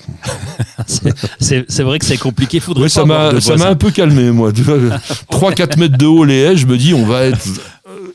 [0.87, 2.59] C'est vrai que c'est compliqué.
[2.59, 4.51] Faudrait ça m'a un peu calmé, moi.
[5.31, 7.47] 3-4 mètres de haut les haies, je me dis, on va être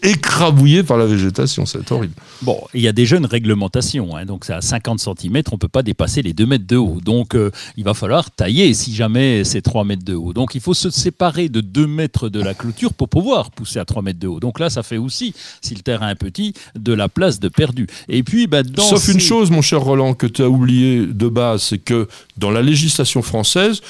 [0.03, 2.15] écrabouillé par la végétation, c'est horrible.
[2.43, 5.59] Bon, il y a des jeunes réglementations, hein, donc c'est à 50 cm, on ne
[5.59, 6.99] peut pas dépasser les 2 mètres de haut.
[7.03, 10.33] Donc euh, il va falloir tailler si jamais c'est 3 mètres de haut.
[10.33, 13.85] Donc il faut se séparer de 2 mètres de la clôture pour pouvoir pousser à
[13.85, 14.41] 3 mètres de haut.
[14.41, 17.87] Donc là, ça fait aussi, si le terrain est petit, de la place de perdu.
[18.09, 21.29] Et puis, bah, dans Sauf une chose, mon cher Roland, que tu as oublié de
[21.29, 23.81] base, c'est que dans la législation française,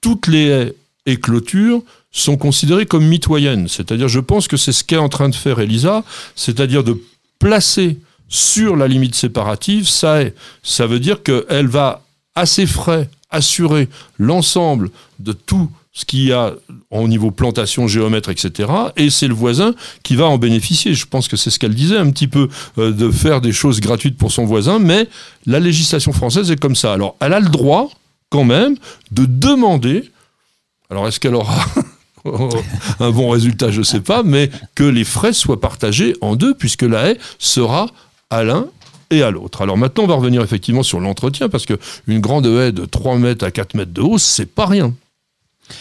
[0.00, 0.74] toutes les haies
[1.06, 3.68] et clôtures sont considérées comme mitoyennes.
[3.68, 7.00] C'est-à-dire, je pense que c'est ce qu'est en train de faire Elisa, c'est-à-dire de
[7.38, 10.20] placer sur la limite séparative ça.
[10.62, 12.02] Ça veut dire qu'elle va
[12.34, 16.54] assez frais assurer l'ensemble de tout ce qu'il y a
[16.90, 18.70] au niveau plantation, géomètre, etc.
[18.96, 20.94] Et c'est le voisin qui va en bénéficier.
[20.94, 23.80] Je pense que c'est ce qu'elle disait un petit peu, euh, de faire des choses
[23.80, 25.08] gratuites pour son voisin, mais
[25.46, 26.92] la législation française est comme ça.
[26.92, 27.90] Alors, elle a le droit,
[28.30, 28.76] quand même,
[29.10, 30.10] de demander,
[30.90, 31.58] alors est-ce qu'elle aura
[33.00, 36.54] un bon résultat, je ne sais pas, mais que les frais soient partagés en deux,
[36.54, 37.86] puisque la haie sera
[38.30, 38.66] à l'un
[39.10, 39.62] et à l'autre.
[39.62, 43.44] Alors maintenant, on va revenir effectivement sur l'entretien, parce qu'une grande haie de 3 mètres
[43.44, 44.94] à 4 mètres de haut, c'est pas rien.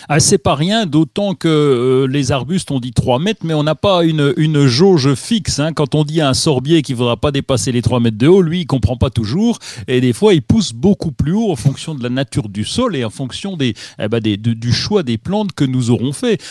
[0.08, 3.63] Ah, c'est pas rien, d'autant que euh, les arbustes, on dit 3 mètres, mais on
[3.63, 5.60] n'a pas une, jauge fixe.
[5.60, 5.73] Hein.
[5.73, 8.28] Quand on dit à un sorbier qu'il ne faudra pas dépasser les 3 mètres de
[8.28, 9.60] haut, lui, il comprend pas toujours.
[9.88, 12.95] Et des fois, il pousse beaucoup plus haut en fonction de la nature du sol
[12.95, 16.41] et en fonction eh ben, du choix des plantes que nous aurons fait.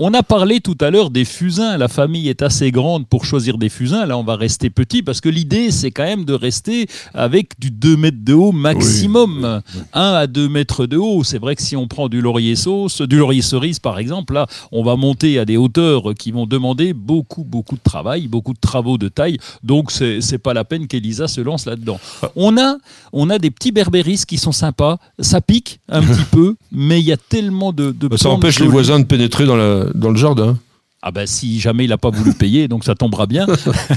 [0.00, 1.76] On a parlé tout à l'heure des fusains.
[1.76, 4.06] La famille est assez grande pour choisir des fusains.
[4.06, 7.72] Là, on va rester petit parce que l'idée, c'est quand même de rester avec du
[7.72, 9.60] 2 mètres de haut maximum.
[9.92, 11.24] 1 à 2 mètres de haut.
[11.24, 14.46] C'est vrai que si on prend du laurier sauce, du laurier cerise par exemple, là,
[14.70, 18.60] on va monter à des hauteurs qui vont demander beaucoup, beaucoup de travail, beaucoup de
[18.60, 19.38] travaux de taille.
[19.64, 21.98] Donc, c'est pas la peine qu'Elisa se lance là-dedans.
[22.36, 22.76] On a,
[23.12, 24.98] on a des petits berbéris qui sont sympas.
[25.18, 27.90] Ça pique un petit peu, mais il y a tellement de.
[27.90, 30.58] de ça empêche les voisins de pénétrer dans la, dans le jardin.
[31.00, 33.46] Ah ben si jamais il n'a pas voulu payer, donc ça tombera bien.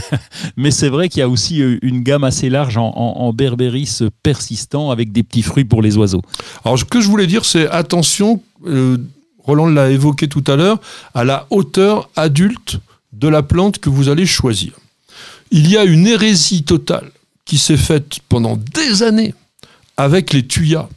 [0.55, 4.01] Mais c'est vrai qu'il y a aussi euh, une gamme assez large en, en, berbéris
[4.21, 6.21] persistant avec des petits fruits pour les oiseaux.
[6.63, 8.97] Alors ce que je voulais dire, c'est attention, euh,
[9.39, 10.79] Roland l'a évoqué tout à l'heure,
[11.15, 12.79] à la hauteur adulte
[13.13, 14.73] de la plante que vous allez choisir.
[15.49, 17.11] Il y a une hérésie totale
[17.45, 19.33] qui s'est faite pendant des années
[19.97, 20.87] avec les tuyas.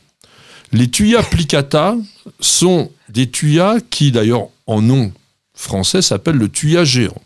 [0.72, 1.96] Les tuyas plicata
[2.40, 5.12] sont des tuyas qui, d'ailleurs, en nom
[5.54, 7.22] français, s'appellent le tuya géant.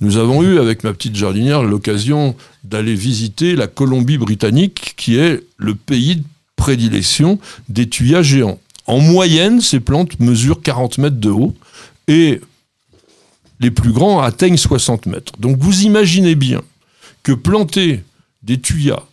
[0.00, 5.76] Nous avons eu, avec ma petite jardinière, l'occasion d'aller visiter la Colombie-Britannique, qui est le
[5.76, 6.24] pays de
[6.56, 8.58] prédilection des tuyas géants.
[8.86, 11.54] En moyenne, ces plantes mesurent 40 mètres de haut
[12.08, 12.40] et
[13.60, 15.34] les plus grands atteignent 60 mètres.
[15.38, 16.62] Donc vous imaginez bien
[17.22, 18.02] que planter
[18.42, 19.04] des tuyas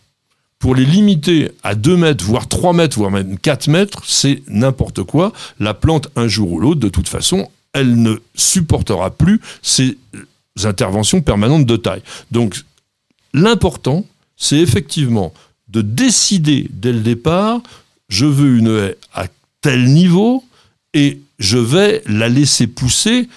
[0.60, 5.02] pour les limiter à 2 mètres, voire 3 mètres, voire même 4 mètres, c'est n'importe
[5.02, 5.32] quoi.
[5.58, 9.96] La plante, un jour ou l'autre, de toute façon, elle ne supportera plus ces
[10.62, 12.02] interventions permanentes de taille.
[12.30, 12.62] Donc,
[13.32, 14.04] l'important,
[14.36, 15.32] c'est effectivement
[15.68, 17.62] de décider dès le départ,
[18.08, 19.28] je veux une haie à
[19.62, 20.44] tel niveau
[20.92, 23.28] et je vais la laisser pousser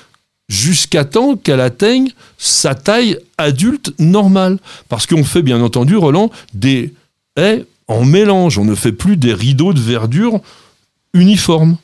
[0.49, 4.59] jusqu'à temps qu'elle atteigne sa taille adulte normale.
[4.89, 6.93] Parce qu'on fait bien entendu, Roland, des
[7.35, 8.57] haies en mélange.
[8.57, 10.41] On ne fait plus des rideaux de verdure
[11.13, 11.77] uniformes.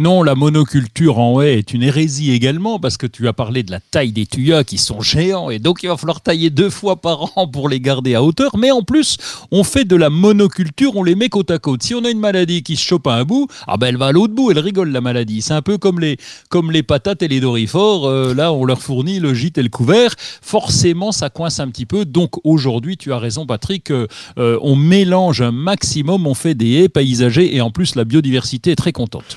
[0.00, 3.70] Non, la monoculture en haie est une hérésie également parce que tu as parlé de
[3.70, 7.02] la taille des tuyas qui sont géants et donc il va falloir tailler deux fois
[7.02, 8.56] par an pour les garder à hauteur.
[8.56, 9.18] Mais en plus,
[9.50, 11.82] on fait de la monoculture, on les met côte à côte.
[11.82, 14.06] Si on a une maladie qui se chope à un bout, ah ben elle va
[14.06, 15.42] à l'autre bout, elle rigole la maladie.
[15.42, 16.16] C'est un peu comme les,
[16.48, 18.08] comme les patates et les dorifores.
[18.08, 20.14] Euh, là, on leur fournit le gîte et le couvert.
[20.40, 22.06] Forcément, ça coince un petit peu.
[22.06, 23.90] Donc aujourd'hui, tu as raison, Patrick.
[23.90, 24.06] Euh,
[24.38, 28.70] euh, on mélange un maximum, on fait des haies paysagées et en plus la biodiversité
[28.70, 29.36] est très contente.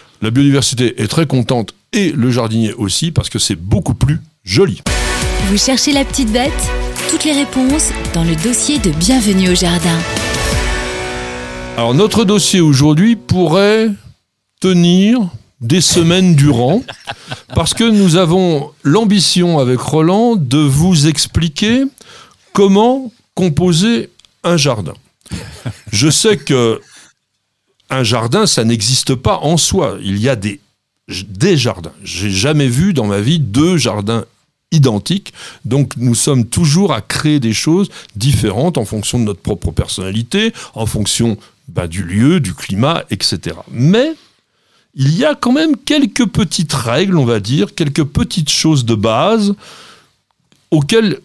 [0.57, 4.81] Est très contente et le jardinier aussi parce que c'est beaucoup plus joli.
[5.47, 6.51] Vous cherchez la petite bête
[7.09, 9.97] Toutes les réponses dans le dossier de Bienvenue au jardin.
[11.77, 13.89] Alors notre dossier aujourd'hui pourrait
[14.59, 15.19] tenir
[15.59, 16.83] des semaines durant
[17.55, 21.83] parce que nous avons l'ambition avec Roland de vous expliquer
[22.51, 24.09] comment composer
[24.43, 24.93] un jardin.
[25.91, 26.79] Je sais que
[27.93, 29.97] un jardin, ça n'existe pas en soi.
[30.01, 30.59] Il y a des,
[31.27, 31.93] des jardins.
[32.03, 34.25] J'ai jamais vu dans ma vie deux jardins
[34.71, 35.33] identiques.
[35.65, 40.53] Donc nous sommes toujours à créer des choses différentes en fonction de notre propre personnalité,
[40.73, 43.55] en fonction bah, du lieu, du climat, etc.
[43.71, 44.13] Mais
[44.95, 48.95] il y a quand même quelques petites règles, on va dire, quelques petites choses de
[48.95, 49.55] base
[50.71, 51.19] auxquelles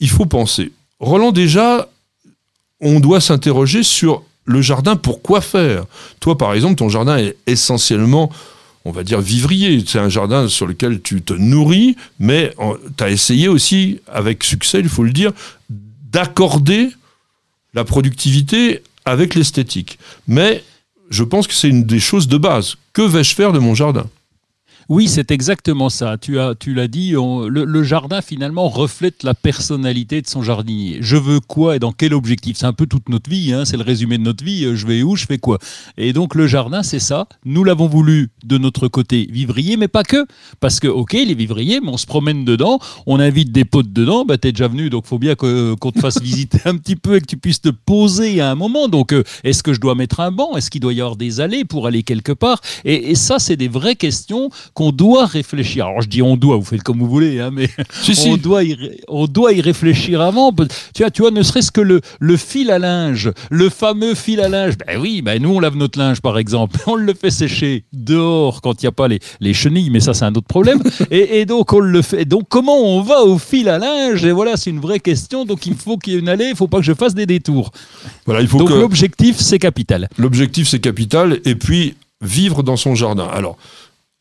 [0.00, 0.72] il faut penser.
[0.98, 1.88] Roland, déjà,
[2.80, 5.84] on doit s'interroger sur le jardin, pourquoi faire?
[6.20, 8.30] Toi, par exemple, ton jardin est essentiellement,
[8.84, 9.82] on va dire, vivrier.
[9.86, 12.54] C'est un jardin sur lequel tu te nourris, mais
[12.96, 15.32] tu as essayé aussi, avec succès, il faut le dire,
[15.70, 16.90] d'accorder
[17.74, 19.98] la productivité avec l'esthétique.
[20.26, 20.62] Mais
[21.10, 22.76] je pense que c'est une des choses de base.
[22.92, 24.06] Que vais-je faire de mon jardin?
[24.92, 26.18] Oui, c'est exactement ça.
[26.18, 27.12] Tu as, tu l'as dit.
[27.12, 30.98] le, jardin finalement reflète la personnalité de son jardinier.
[31.00, 32.58] Je veux quoi et dans quel objectif?
[32.58, 33.54] C'est un peu toute notre vie.
[33.54, 34.76] Hein, c'est le résumé de notre vie.
[34.76, 35.58] Je vais où Je fais quoi?
[35.96, 37.26] Et donc le jardin, c'est ça.
[37.46, 40.26] Nous l'avons voulu de notre côté vivrier, mais pas que.
[40.60, 42.78] Parce que ok, il est vivrier, mais on se promène dedans.
[43.06, 44.26] On invite des potes dedans.
[44.26, 47.22] Bah t'es déjà venu, donc faut bien qu'on te fasse visiter un petit peu et
[47.22, 48.88] que tu puisses te poser à un moment.
[48.88, 50.54] Donc euh, est-ce que je dois mettre un banc?
[50.54, 52.60] Est-ce qu'il doit y avoir des allées pour aller quelque part?
[52.84, 54.50] Et, et ça, c'est des vraies questions
[54.82, 55.86] qu'on doit réfléchir.
[55.86, 57.68] Alors je dis on doit, vous faites comme vous voulez, hein, mais
[58.26, 60.52] on, Doit y, on doit y réfléchir avant.
[60.94, 64.40] Tu vois, tu vois ne serait-ce que le, le fil à linge, le fameux fil
[64.40, 64.74] à linge.
[64.84, 68.60] Ben oui, ben nous on lave notre linge par exemple, on le fait sécher dehors
[68.60, 70.82] quand il n'y a pas les, les, chenilles, mais ça c'est un autre problème.
[71.12, 72.24] et, donc on le fait.
[72.24, 74.24] Donc comment on va au fil à linge?
[74.24, 75.44] Et voilà, c'est une vraie question.
[75.44, 77.14] Donc il faut qu'il y ait une allée, il ne faut pas que je fasse
[77.14, 77.70] des détours.
[78.26, 80.08] Voilà, il faut donc l'objectif c'est capital.
[80.18, 83.28] L'objectif c'est capital et puis vivre dans son jardin.
[83.32, 83.56] Alors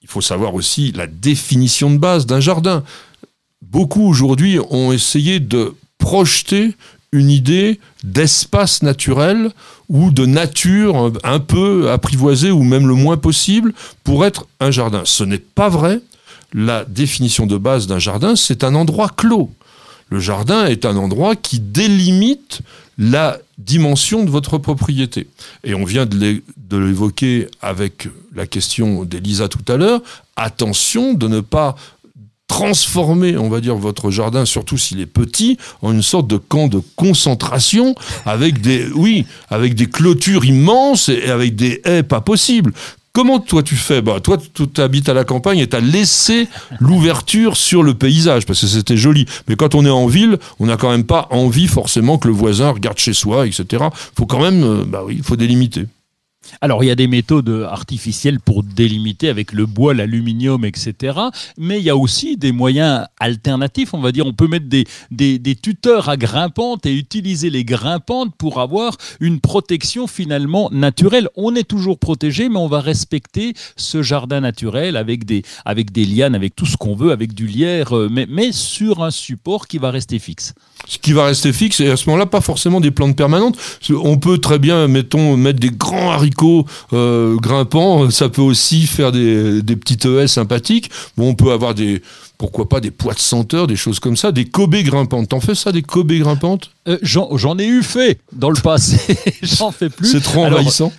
[0.01, 2.83] il faut savoir aussi la définition de base d'un jardin.
[3.61, 6.75] Beaucoup aujourd'hui ont essayé de projeter
[7.11, 9.51] une idée d'espace naturel
[9.89, 15.03] ou de nature un peu apprivoisée ou même le moins possible pour être un jardin.
[15.05, 15.99] Ce n'est pas vrai.
[16.53, 19.51] La définition de base d'un jardin, c'est un endroit clos.
[20.11, 22.59] Le jardin est un endroit qui délimite
[22.97, 25.27] la dimension de votre propriété.
[25.63, 30.01] Et on vient de l'évoquer avec la question d'Elisa tout à l'heure.
[30.35, 31.75] Attention de ne pas
[32.47, 36.67] transformer, on va dire, votre jardin, surtout s'il est petit, en une sorte de camp
[36.67, 37.95] de concentration
[38.25, 42.73] avec des, oui, avec des clôtures immenses et avec des haies pas possibles.
[43.13, 46.47] Comment toi tu fais bah, Toi, tu habites à la campagne et tu as laissé
[46.79, 49.25] l'ouverture sur le paysage parce que c'était joli.
[49.49, 52.33] Mais quand on est en ville, on n'a quand même pas envie forcément que le
[52.33, 53.83] voisin regarde chez soi, etc.
[54.17, 55.87] faut quand même, euh, bah oui, faut délimiter.
[56.59, 61.17] Alors, il y a des méthodes artificielles pour délimiter avec le bois, l'aluminium, etc.
[61.57, 63.93] Mais il y a aussi des moyens alternatifs.
[63.93, 68.35] On va dire, on peut mettre des, des, tuteurs à grimpantes et utiliser les grimpantes
[68.37, 71.29] pour avoir une protection finalement naturelle.
[71.35, 76.05] On est toujours protégé, mais on va respecter ce jardin naturel avec des, avec des
[76.05, 79.67] lianes, avec tout ce qu'on veut, avec du lierre, euh, mais, mais sur un support
[79.67, 80.53] qui va rester fixe.
[80.87, 83.57] Ce qui va rester fixe, et à ce moment-là, pas forcément des plantes permanentes.
[83.89, 89.11] On peut très bien, mettons, mettre des grands haricots euh, grimpant, ça peut aussi faire
[89.11, 90.89] des, des petites ES sympathiques.
[91.17, 92.01] Bon, on peut avoir des,
[92.37, 95.29] pourquoi pas des poids de senteur, des choses comme ça, des cobées grimpantes.
[95.29, 96.71] T'en fais ça, des cobées grimpantes?
[96.87, 98.99] Euh, J'en ai eu fait dans le passé,
[99.43, 100.11] j'en fais plus.
[100.11, 100.91] C'est trop envahissant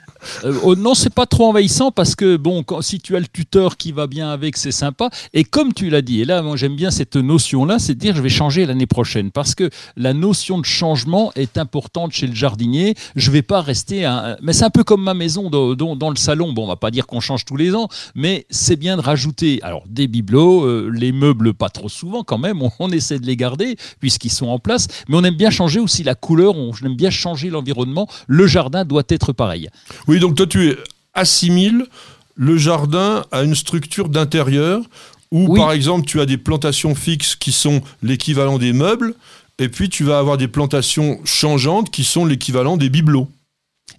[0.44, 3.76] euh, oh, non, c'est pas trop envahissant parce que bon, si tu as le tuteur
[3.76, 5.10] qui va bien avec, c'est sympa.
[5.32, 8.16] Et comme tu l'as dit, et là, moi j'aime bien cette notion-là, c'est de dire
[8.16, 12.34] je vais changer l'année prochaine parce que la notion de changement est importante chez le
[12.34, 12.94] jardinier.
[13.16, 14.36] Je vais pas rester, un...
[14.42, 16.52] mais c'est un peu comme ma maison dans, le salon.
[16.52, 19.60] Bon, on va pas dire qu'on change tous les ans, mais c'est bien de rajouter
[19.62, 22.60] alors des bibelots, euh, les meubles pas trop souvent quand même.
[22.78, 26.02] On, essaie de les garder puisqu'ils sont en place, mais on aime bien changer aussi
[26.02, 26.56] la couleur.
[26.56, 28.06] On aime bien changer l'environnement.
[28.26, 29.68] Le jardin doit être pareil.
[30.08, 30.76] Oui, donc toi, tu
[31.14, 31.86] assimiles
[32.34, 34.82] le jardin à une structure d'intérieur
[35.30, 39.14] où, par exemple, tu as des plantations fixes qui sont l'équivalent des meubles,
[39.58, 43.28] et puis tu vas avoir des plantations changeantes qui sont l'équivalent des bibelots.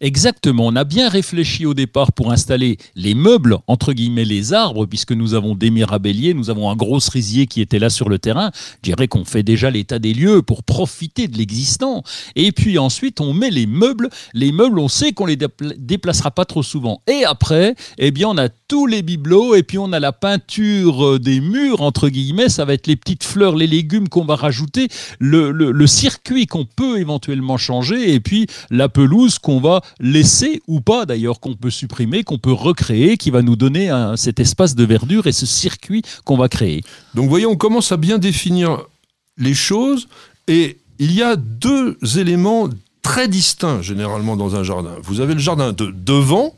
[0.03, 4.85] Exactement, on a bien réfléchi au départ pour installer les meubles, entre guillemets les arbres,
[4.85, 8.19] puisque nous avons des mirabelliers, nous avons un gros cerisier qui était là sur le
[8.19, 8.51] terrain.
[8.83, 12.03] Je dirais qu'on fait déjà l'état des lieux pour profiter de l'existant.
[12.35, 14.09] Et puis ensuite, on met les meubles.
[14.33, 15.37] Les meubles, on sait qu'on les
[15.77, 17.01] déplacera pas trop souvent.
[17.07, 21.05] Et après, eh bien, on a tous les bibelots et puis on a la peinture
[21.05, 22.49] euh, des murs, entre guillemets.
[22.49, 24.89] Ça va être les petites fleurs, les légumes qu'on va rajouter,
[25.19, 30.81] le, le circuit qu'on peut éventuellement changer et puis la pelouse qu'on va laisser ou
[30.81, 34.83] pas d'ailleurs, qu'on peut supprimer, qu'on peut recréer, qui va nous donner cet espace de
[34.83, 36.83] verdure et ce circuit qu'on va créer.
[37.13, 38.85] Donc voyons, on commence à bien définir
[39.37, 40.07] les choses
[40.47, 42.69] et il y a deux éléments
[43.01, 44.95] très distincts généralement dans un jardin.
[45.03, 46.55] Vous avez le jardin de devant,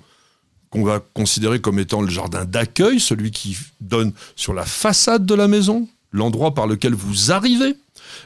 [0.70, 5.34] qu'on va considérer comme étant le jardin d'accueil, celui qui donne sur la façade de
[5.34, 7.76] la maison, l'endroit par lequel vous arrivez.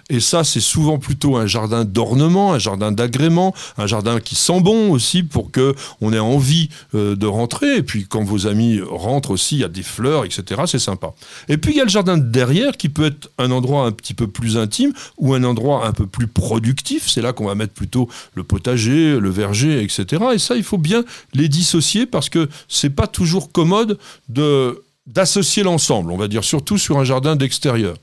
[0.09, 4.61] Et ça, c'est souvent plutôt un jardin d'ornement, un jardin d'agrément, un jardin qui sent
[4.61, 7.77] bon aussi pour que on ait envie euh, de rentrer.
[7.77, 10.61] Et puis quand vos amis rentrent aussi, il y a des fleurs, etc.
[10.65, 11.13] C'est sympa.
[11.47, 13.91] Et puis il y a le jardin de derrière qui peut être un endroit un
[13.91, 17.09] petit peu plus intime ou un endroit un peu plus productif.
[17.09, 20.23] C'est là qu'on va mettre plutôt le potager, le verger, etc.
[20.33, 23.97] Et ça, il faut bien les dissocier parce que c'est pas toujours commode
[24.27, 26.11] de d'associer l'ensemble.
[26.11, 27.95] On va dire surtout sur un jardin d'extérieur.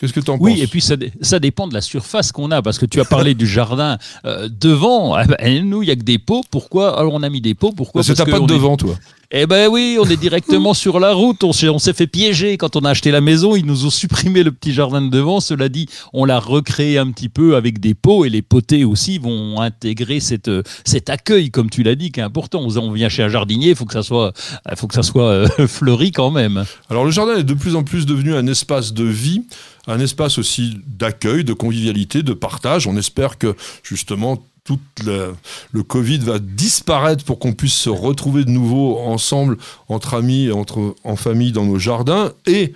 [0.00, 2.50] Qu'est-ce que tu en penses Oui, et puis ça, ça, dépend de la surface qu'on
[2.50, 5.12] a, parce que tu as parlé du jardin euh, devant.
[5.14, 6.42] Ah ben, nous, il n'y a que des pots.
[6.50, 7.72] Pourquoi Alors, on a mis des pots.
[7.72, 8.94] Pourquoi Parce, que tu n'as pas de devant, toi.
[9.32, 11.44] Eh ben oui, on est directement sur la route.
[11.44, 13.54] On s'est fait piéger quand on a acheté la maison.
[13.54, 15.38] Ils nous ont supprimé le petit jardin de devant.
[15.38, 19.18] Cela dit, on l'a recréé un petit peu avec des pots et les potés aussi
[19.18, 20.50] vont intégrer cette,
[20.84, 22.60] cet accueil, comme tu l'as dit, qui est important.
[22.60, 24.32] On vient chez un jardinier, il faut que ça soit,
[24.74, 26.64] faut que ça soit euh, fleuri quand même.
[26.88, 29.42] Alors le jardin est de plus en plus devenu un espace de vie
[29.86, 32.86] un espace aussi d'accueil, de convivialité, de partage.
[32.86, 38.50] On espère que justement tout le, Covid va disparaître pour qu'on puisse se retrouver de
[38.50, 42.72] nouveau ensemble, entre amis, entre, en famille, dans nos jardins, et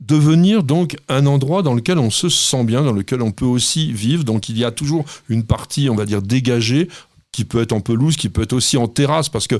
[0.00, 3.92] devenir donc un endroit dans lequel on se sent bien, dans lequel on peut aussi
[3.92, 4.24] vivre.
[4.24, 6.88] Donc il y a toujours une partie, on va dire, dégagée,
[7.30, 9.58] qui peut être en pelouse, qui peut être aussi en terrasse, parce que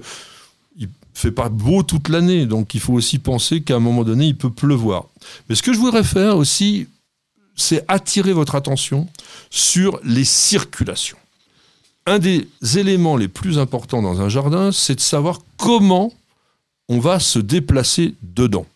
[0.77, 4.27] il fait pas beau toute l'année, donc il faut aussi penser qu'à un moment donné,
[4.27, 5.07] il peut pleuvoir.
[5.49, 6.87] Mais ce que je voudrais faire aussi,
[7.57, 9.09] c'est attirer votre attention
[9.51, 11.19] sur les circulations.
[12.07, 16.13] Un des éléments les plus importants dans un jardin, c'est de savoir comment
[16.89, 18.67] on va se déplacer dedans.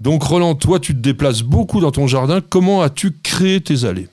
[0.00, 4.08] Donc Roland, toi tu te déplaces beaucoup dans ton jardin, comment as-tu créé tes allées?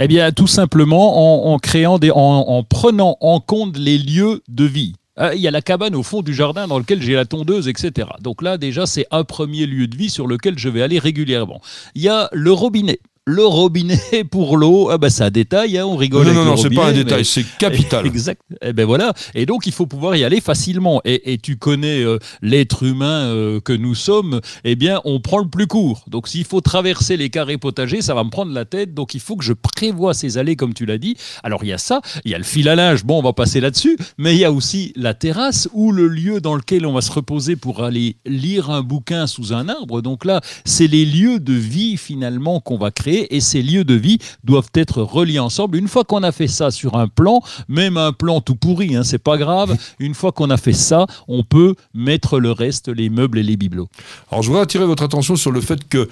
[0.00, 4.94] Eh bien tout simplement en, créant des, en prenant en compte les lieux de vie.
[5.18, 7.68] Euh, il y a la cabane au fond du jardin dans lequel j'ai la tondeuse,
[7.68, 8.08] etc.
[8.20, 11.60] Donc là, déjà, c'est un premier lieu de vie sur lequel je vais aller régulièrement.
[11.94, 15.84] Il y a le robinet le robinet pour l'eau, ah bah c'est un détail, hein,
[15.84, 16.24] on rigole.
[16.24, 18.06] Non, avec non, le non, c'est pas un mais- détail, c'est capital.
[18.06, 18.40] Exact.
[18.62, 19.12] Et ben voilà.
[19.34, 21.02] Et donc il faut pouvoir y aller facilement.
[21.04, 24.40] Et, et tu connais euh, l'être humain euh, que nous sommes.
[24.64, 26.04] Eh bien, on prend le plus court.
[26.08, 28.94] Donc s'il faut traverser les carrés potagers, ça va me prendre la tête.
[28.94, 31.16] Donc il faut que je prévoie ces allées, comme tu l'as dit.
[31.42, 33.04] Alors il y a ça, il y a le fil à linge.
[33.04, 33.98] Bon, on va passer là-dessus.
[34.16, 37.12] Mais il y a aussi la terrasse ou le lieu dans lequel on va se
[37.12, 40.00] reposer pour aller lire un bouquin sous un arbre.
[40.00, 43.17] Donc là, c'est les lieux de vie finalement qu'on va créer.
[43.30, 45.76] Et ces lieux de vie doivent être reliés ensemble.
[45.76, 49.04] Une fois qu'on a fait ça sur un plan, même un plan tout pourri, hein,
[49.04, 49.76] c'est pas grave.
[49.98, 53.56] Une fois qu'on a fait ça, on peut mettre le reste, les meubles et les
[53.56, 53.88] bibelots.
[54.30, 56.08] Alors, je voudrais attirer votre attention sur le fait que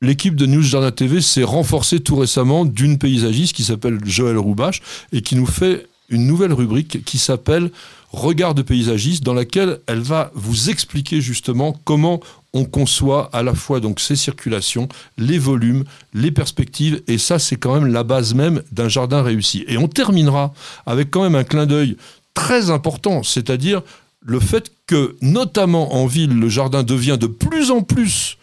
[0.00, 4.82] l'équipe de News Jardin TV s'est renforcée tout récemment d'une paysagiste qui s'appelle Joël Roubache
[5.12, 7.70] et qui nous fait une nouvelle rubrique qui s'appelle
[8.10, 12.20] Regard de paysagiste, dans laquelle elle va vous expliquer justement comment
[12.54, 15.84] on conçoit à la fois donc ces circulations, les volumes,
[16.14, 19.64] les perspectives, et ça c'est quand même la base même d'un jardin réussi.
[19.68, 20.52] Et on terminera
[20.86, 21.96] avec quand même un clin d'œil
[22.34, 23.82] très important, c'est-à-dire
[24.20, 28.36] le fait que, notamment en ville, le jardin devient de plus en plus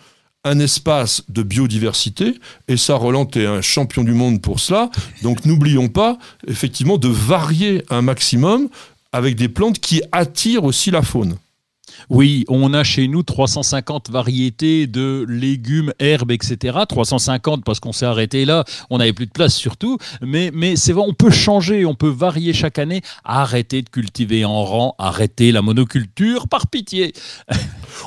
[0.44, 2.36] un espace de biodiversité,
[2.68, 4.92] et ça, Roland est un champion du monde pour cela,
[5.24, 8.70] donc n'oublions pas, effectivement, de varier un maximum
[9.12, 11.38] avec des plantes qui attirent aussi la faune.
[12.10, 16.78] Oui, on a chez nous 350 variétés de légumes, herbes, etc.
[16.88, 19.98] 350 parce qu'on s'est arrêté là, on n'avait plus de place surtout.
[20.22, 23.02] Mais, mais c'est vrai, on peut changer, on peut varier chaque année.
[23.24, 27.14] Arrêter de cultiver en rang, arrêter la monoculture, par pitié.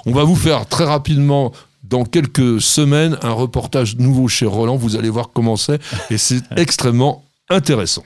[0.07, 4.77] On va vous faire très rapidement dans quelques semaines un reportage nouveau chez Roland.
[4.77, 5.81] Vous allez voir comment c'est
[6.11, 8.03] et c'est extrêmement intéressant.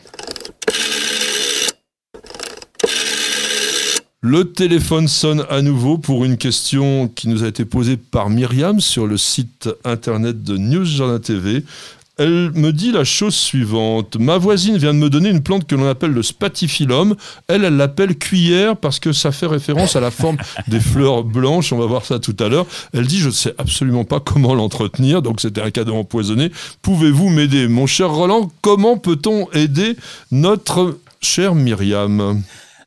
[4.25, 8.81] Le téléphone sonne à nouveau pour une question qui nous a été posée par Myriam
[8.81, 11.65] sur le site internet de News Jardin TV.
[12.19, 14.17] Elle me dit la chose suivante.
[14.21, 17.17] Ma voisine vient de me donner une plante que l'on appelle le spatifilum.
[17.49, 20.37] Elle, elle l'appelle cuillère parce que ça fait référence à la forme
[20.69, 21.73] des fleurs blanches.
[21.73, 22.67] On va voir ça tout à l'heure.
[22.95, 25.21] Elle dit, je ne sais absolument pas comment l'entretenir.
[25.23, 26.53] Donc c'était un cadeau empoisonné.
[26.83, 27.67] Pouvez-vous m'aider?
[27.67, 29.97] Mon cher Roland, comment peut-on aider
[30.31, 32.41] notre chère Myriam?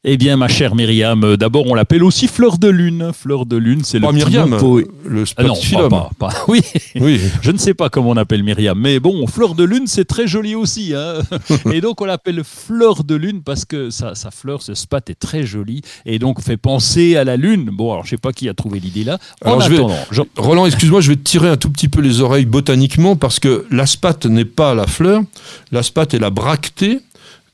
[0.07, 3.09] Eh bien, ma chère Myriam, euh, d'abord, on l'appelle aussi fleur de lune.
[3.11, 6.61] Fleur de lune, c'est le Pas Myriam, le Ah non, pas, pas- pas- Oui,
[6.99, 7.19] Oui.
[7.41, 10.27] je ne sais pas comment on appelle Myriam, mais bon, fleur de lune, c'est très
[10.27, 10.93] joli aussi.
[10.95, 11.15] hein.
[11.73, 15.15] et donc, on l'appelle fleur de lune parce que sa, sa fleur, ce spat est
[15.19, 17.71] très joli et donc fait penser à la lune.
[17.73, 19.17] Bon, alors, je sais pas qui a trouvé l'idée là.
[19.43, 22.01] En Alors, je vais- je- Roland, excuse-moi, je vais te tirer un tout petit peu
[22.01, 25.23] les oreilles botaniquement parce que l'aspate n'est pas la fleur,
[25.71, 26.99] l'aspate est la bractée,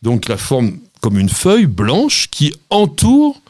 [0.02, 3.41] donc la forme comme une feuille blanche qui entoure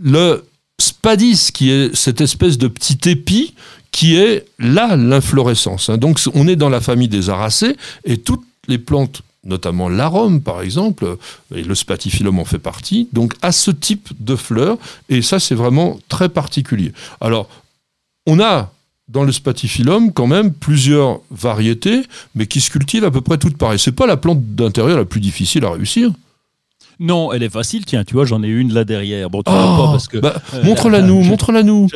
[0.00, 0.44] le
[0.80, 3.54] spadis, qui est cette espèce de petit épi
[3.90, 5.88] qui est là l'inflorescence.
[5.88, 5.98] hein.
[5.98, 10.62] Donc on est dans la famille des aracées et toutes les plantes notamment l'arôme par
[10.62, 11.18] exemple,
[11.54, 14.78] et le spatifilum en fait partie, donc à ce type de fleurs,
[15.08, 16.92] et ça c'est vraiment très particulier.
[17.20, 17.48] Alors,
[18.26, 18.72] on a
[19.08, 22.02] dans le spatifilum quand même plusieurs variétés,
[22.34, 23.78] mais qui se cultivent à peu près toutes pareilles.
[23.78, 26.10] C'est pas la plante d'intérieur la plus difficile à réussir.
[27.00, 27.84] Non, elle est facile.
[27.84, 29.30] Tiens, tu vois, j'en ai une là derrière.
[29.30, 30.18] Bon, tu Oh, vois pas parce que.
[30.18, 31.88] bah, euh, montre-la nous, montre-la nous.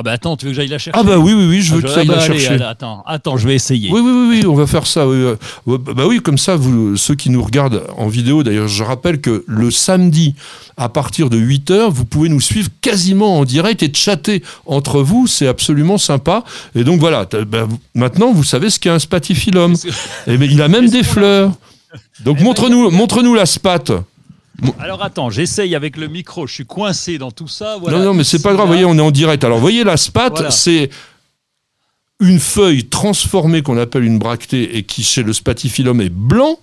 [0.00, 0.96] Ah bah attends, tu veux que j'aille la chercher?
[0.96, 2.54] Ah bah oui, oui, oui, je veux Ah, que ça aille bah, la allez, chercher.
[2.54, 3.90] allez, attends, attends, je vais essayer.
[3.90, 5.08] Oui, oui, oui, oui, on va faire ça.
[5.08, 5.24] oui,
[5.66, 5.76] oui.
[5.96, 9.42] Bah oui, comme ça, vous, ceux qui nous regardent en vidéo, d'ailleurs, je rappelle que
[9.48, 10.36] le samedi,
[10.76, 15.26] à partir de 8h, vous pouvez nous suivre quasiment en direct et chatter entre vous.
[15.26, 16.44] C'est absolument sympa.
[16.76, 19.74] Et donc voilà, bah, maintenant, vous savez ce qu'est un spatifilum.
[20.28, 21.50] Et mais il a même des fleurs.
[22.24, 23.90] Donc Eh montre-nous montre-nous la spate.
[24.80, 27.76] Alors attends, j'essaye avec le micro, je suis coincé dans tout ça.
[27.80, 28.72] Voilà, non, non, mais c'est pas grave, là.
[28.72, 29.44] voyez, on est en direct.
[29.44, 30.50] Alors, voyez, la spate, Voilà.
[30.50, 30.90] c'est
[32.20, 36.58] une feuille transformée qu'on appelle une bractée et qui, chez le spatifilum, est blanc.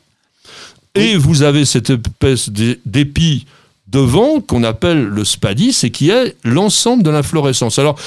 [0.95, 3.45] Et vous avez cette espèce d'é- d'épi
[3.87, 7.79] devant qu'on appelle le spadis et qui est l'ensemble de l'inflorescence.
[7.79, 7.97] Alors,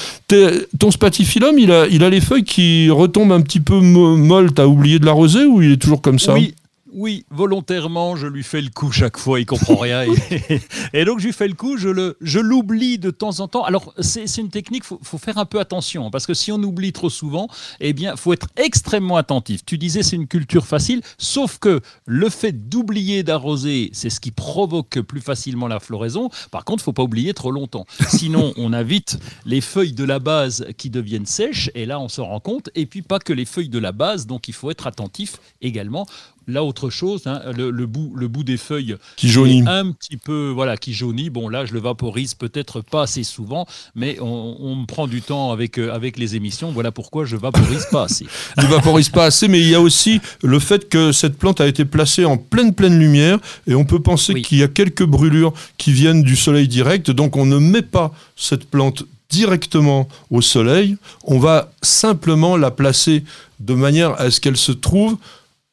[0.77, 4.51] ton spatifilum, il a, il a les feuilles qui retombent un petit peu mo- molles.
[4.53, 6.33] T'as oublié de l'arroser ou il est toujours comme ça?
[6.33, 6.53] Oui,
[6.93, 10.03] oui, volontairement, je lui fais le coup chaque fois, il comprend rien.
[10.31, 10.61] Et,
[10.93, 13.63] et donc, je lui fais le coup, je le, je l'oublie de temps en temps.
[13.63, 16.57] Alors, c'est c'est une technique, faut, faut faire un peu attention, parce que si on
[16.57, 17.47] oublie trop souvent,
[17.79, 19.65] eh bien, faut être extrêmement attentif.
[19.65, 24.31] Tu disais, c'est une culture facile, sauf que le fait d'oublier d'arroser, c'est ce qui
[24.31, 26.29] provoque plus facilement la floraison.
[26.51, 27.85] Par contre, faut pas oublier trop longtemps.
[28.07, 32.09] Sinon, on a vite les feuilles de la base qui deviennent sèches, et là, on
[32.09, 32.69] se rend compte.
[32.75, 36.05] Et puis, pas que les feuilles de la base, donc il faut être attentif également
[36.49, 39.63] là, autre chose, hein, le, le bout, le bout des feuilles Qui jaunit.
[39.67, 41.29] un petit peu, voilà, qui jaunit.
[41.29, 45.21] Bon, là, je le vaporise peut-être pas assez souvent, mais on, on me prend du
[45.21, 46.71] temps avec, euh, avec les émissions.
[46.71, 48.25] Voilà pourquoi je vaporise pas assez.
[48.57, 51.67] Ne vaporise pas assez, mais il y a aussi le fait que cette plante a
[51.67, 54.41] été placée en pleine pleine lumière et on peut penser Oui.
[54.41, 57.11] qu'il y a quelques brûlures qui viennent du soleil direct.
[57.11, 60.97] Donc on ne met pas cette plante directement au soleil.
[61.23, 63.23] On va simplement la placer
[63.59, 65.17] de manière à ce qu'elle se trouve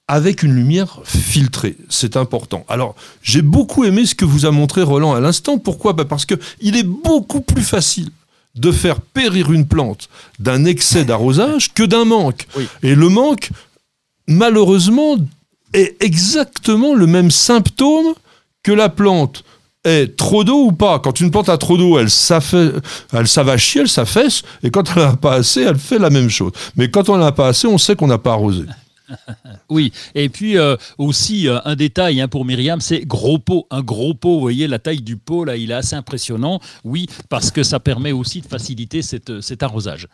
[0.08, 1.76] avec une lumière filtrée.
[1.88, 2.64] C'est important.
[2.68, 5.58] Alors, j'ai beaucoup aimé ce que vous a montré Roland à l'instant.
[5.58, 5.94] Pourquoi?
[5.94, 8.10] Bah, Parce que il est beaucoup plus facile
[8.54, 12.46] de faire périr une plante d'un excès d'arrosage que d'un manque.
[12.56, 12.68] Oui.
[12.82, 13.50] Et le manque,
[14.28, 15.16] malheureusement,
[15.72, 18.14] est exactement le même symptôme
[18.62, 19.44] que la plante
[19.84, 21.00] est trop d'eau ou pas?
[21.00, 22.72] Quand une plante a trop d'eau, elle, elle
[23.12, 23.28] elle
[23.88, 26.52] s'affaisse, et quand elle n'a pas assez, elle fait la même chose.
[26.76, 28.64] Mais quand on n'en a pas assez, on sait qu'on n'a pas arrosé.
[29.68, 33.82] Oui, et puis euh, aussi euh, un détail hein, pour Myriam, c'est gros pot, un
[33.82, 34.34] gros pot.
[34.34, 36.60] Vous voyez la taille du pot là, il est assez impressionnant.
[36.84, 40.06] Oui, parce que ça permet aussi de faciliter cette- cet arrosage.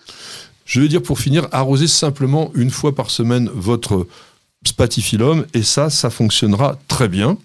[0.64, 4.06] Je vais dire pour finir, arrosez simplement une fois par semaine votre
[4.66, 7.36] spatifilum et ça, ça fonctionnera très bien.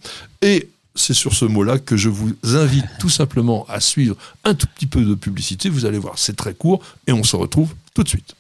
[0.41, 4.67] Et c'est sur ce mot-là que je vous invite tout simplement à suivre un tout
[4.75, 5.69] petit peu de publicité.
[5.69, 8.35] Vous allez voir, c'est très court et on se retrouve tout de suite.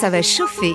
[0.00, 0.74] Ça va chauffer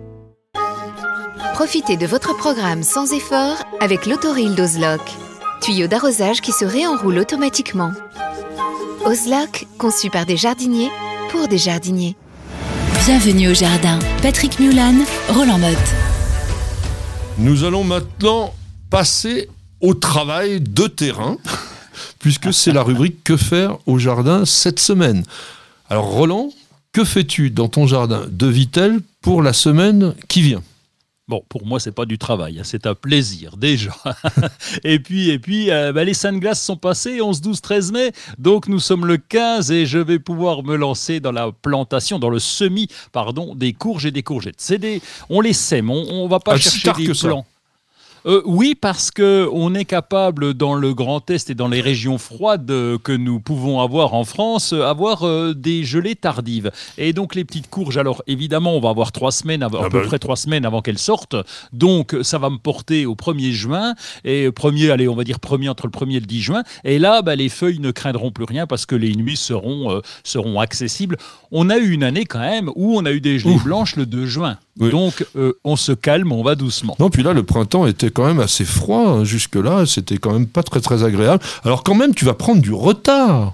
[1.63, 4.99] Profitez de votre programme sans effort avec l'autoril d'Ozlock.
[5.61, 7.91] Tuyau d'arrosage qui se réenroule automatiquement.
[9.05, 10.89] Ozlock, conçu par des jardiniers
[11.29, 12.15] pour des jardiniers.
[13.05, 13.99] Bienvenue au jardin.
[14.23, 15.77] Patrick Mulan, Roland Motte.
[17.37, 18.55] Nous allons maintenant
[18.89, 19.47] passer
[19.81, 21.37] au travail de terrain,
[22.17, 25.23] puisque c'est la rubrique Que faire au jardin cette semaine.
[25.91, 26.49] Alors Roland,
[26.91, 30.63] que fais-tu dans ton jardin de Vitel pour la semaine qui vient?
[31.31, 33.93] Bon, pour moi, c'est pas du travail, hein, c'est un plaisir déjà.
[34.83, 38.11] et puis, et puis, euh, bah, les Saintes Glaces sont passées, 11, 12, 13 mai,
[38.37, 42.29] donc nous sommes le 15 et je vais pouvoir me lancer dans la plantation, dans
[42.29, 44.55] le semis, pardon, des courges et des courgettes.
[44.57, 47.45] C'est des, on les sème, on, on va pas Ah, si chercher tard des plants.
[48.27, 52.19] Euh, oui, parce que on est capable dans le Grand Est et dans les régions
[52.19, 56.69] froides euh, que nous pouvons avoir en France, euh, avoir euh, des gelées tardives.
[56.99, 59.89] Et donc les petites courges, alors évidemment, on va avoir trois semaines, avant- à Ah
[59.89, 60.07] peu bah.
[60.07, 61.35] près trois semaines avant qu'elles sortent.
[61.73, 65.67] Donc ça va me porter au 1er juin et premier, allez, on va dire premier
[65.69, 66.63] entre le 1er et le 10 juin.
[66.83, 70.01] Et là, bah, les feuilles ne craindront plus rien parce que les nuits seront euh,
[70.23, 71.17] seront accessibles.
[71.51, 74.05] On a eu une année quand même où on a eu des gelées blanches le
[74.05, 74.59] 2 juin.
[74.79, 74.89] Oui.
[74.89, 76.95] Donc euh, on se calme, on va doucement.
[76.99, 79.01] Non, puis là, le printemps était quand même assez froid.
[79.07, 81.43] hein, Jusque-là, c'était quand même pas très très agréable.
[81.63, 83.53] Alors quand même, tu vas prendre du retard.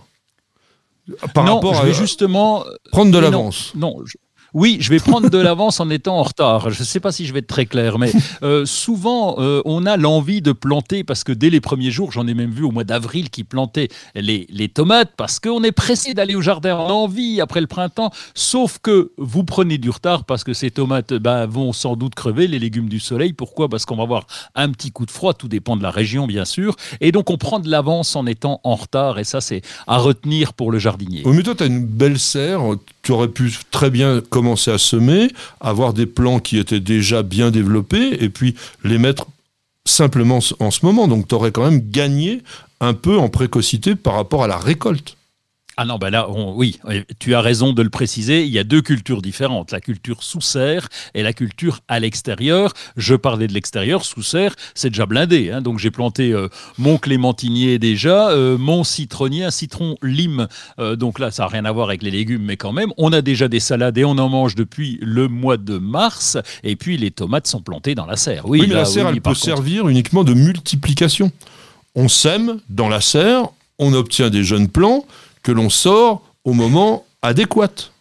[1.34, 3.72] Par non, rapport je à vais justement prendre de mais non, l'avance.
[3.76, 4.18] Non, je-
[4.60, 6.72] Oui, je vais prendre de l'avance en étant en retard.
[6.72, 9.86] Je ne sais pas si je vais être très clair, mais euh, souvent, euh, on
[9.86, 12.72] a l'envie de planter, parce que dès les premiers jours, j'en ai même vu au
[12.72, 16.92] mois d'avril qui plantaient les, tomates, parce qu'on est pressé d'aller au jardin, on a
[16.92, 21.46] envie après le printemps, sauf que vous prenez du retard, parce que ces tomates ben,
[21.46, 23.34] vont sans doute crever, les légumes du soleil.
[23.34, 23.70] Pourquoi?
[23.70, 26.46] Parce qu'on va avoir un petit coup de froid, tout dépend de la région, bien
[26.46, 26.76] sûr.
[27.00, 30.54] Et donc, on prend de l'avance en étant en retard, et ça, c'est à retenir
[30.54, 31.22] pour le jardinier.
[31.26, 32.64] Oui, mais toi, tu as une belle serre.
[33.04, 35.30] Tu aurais pu très bien commencer à semer,
[35.60, 39.28] avoir des plants qui étaient déjà bien développés, et puis les mettre
[39.86, 41.08] simplement en ce moment.
[41.08, 42.44] Donc, tu aurais quand même gagné
[42.80, 45.18] un peu en précocité par rapport à la récolte.
[45.80, 48.44] Ah non, ben là, on- oui, euh, tu as raison de le préciser.
[48.44, 52.74] Il y a deux cultures différentes, la culture sous serre et la culture à l'extérieur.
[52.96, 55.52] Je parlais de l'extérieur, sous serre, c'est déjà blindé.
[55.52, 55.62] hein.
[55.62, 56.48] Donc j'ai planté euh,
[56.80, 60.48] mon clémentinier déjà, euh, mon citronnier, un citron lime.
[60.80, 63.14] Euh, donc là, ça n'a rien à voir avec les légumes, mais quand même, on
[63.14, 66.38] a déjà des salades et on en mange depuis le mois de mars.
[66.64, 68.50] Et puis les tomates sont plantées dans la serre.
[68.50, 69.42] Oui, Oui, mais là, la serre, oui, elle peut contre.
[69.44, 71.32] servir uniquement de multiplication.
[71.94, 73.44] On sème dans la serre,
[73.78, 75.06] on obtient des jeunes plants
[75.48, 77.94] que l'on sort au moment adéquat.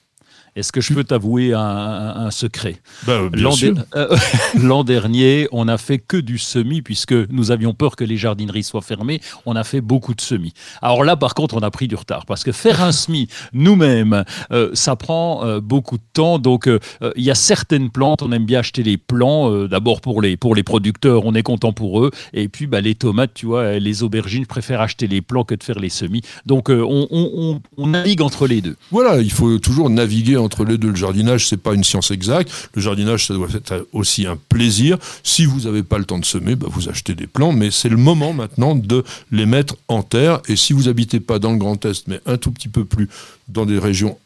[0.57, 2.77] Est-ce que je peux t'avouer un, un- secret?
[3.07, 3.51] Ben, L'an
[3.95, 4.17] euh,
[4.61, 8.63] l'an dernier, on n'a fait que du semis puisque nous avions peur que les jardineries
[8.65, 9.21] soient fermées.
[9.45, 10.53] On a fait beaucoup de semis.
[10.83, 14.25] Alors là, par contre, on a pris du retard parce que faire un semis nous-mêmes,
[14.51, 16.39] euh, ça prend euh, beaucoup de temps.
[16.39, 16.69] Donc,
[17.17, 19.67] il y a certaines plantes, on aime bien acheter les plants.
[19.67, 22.11] D'abord pour les pour les producteurs, on est content pour eux.
[22.33, 25.55] Et puis, bah, les tomates, tu vois, les aubergines, je préfère acheter les plants que
[25.55, 26.23] de faire les semis.
[26.47, 28.77] Donc, on, on- on- on navigue entre les deux.
[28.91, 30.89] Voilà, il faut toujours naviguer entre les deux.
[30.89, 32.51] Le jardinage, c'est pas une science exacte.
[32.75, 34.97] Le jardinage, ça doit être aussi un plaisir.
[35.23, 37.91] Si vous n'avez pas le temps de semer, bah, vous achetez des plants, mais c'est
[37.91, 40.41] le moment maintenant de les mettre en terre.
[40.49, 43.09] Et si vous habitez pas dans le Grand Est, mais un tout petit peu plus
[43.49, 44.17] dans des régions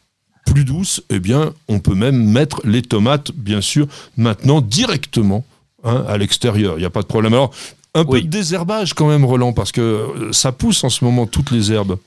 [0.46, 5.44] plus douces, eh bien, on peut même mettre les tomates, bien sûr, maintenant directement
[5.84, 6.74] hein, à l'extérieur.
[6.76, 7.34] Il n'y a pas de problème.
[7.34, 7.52] Alors,
[7.94, 11.26] un peu de désherbage quand même, Roland, parce que euh, ça pousse en ce moment
[11.26, 11.98] toutes les herbes.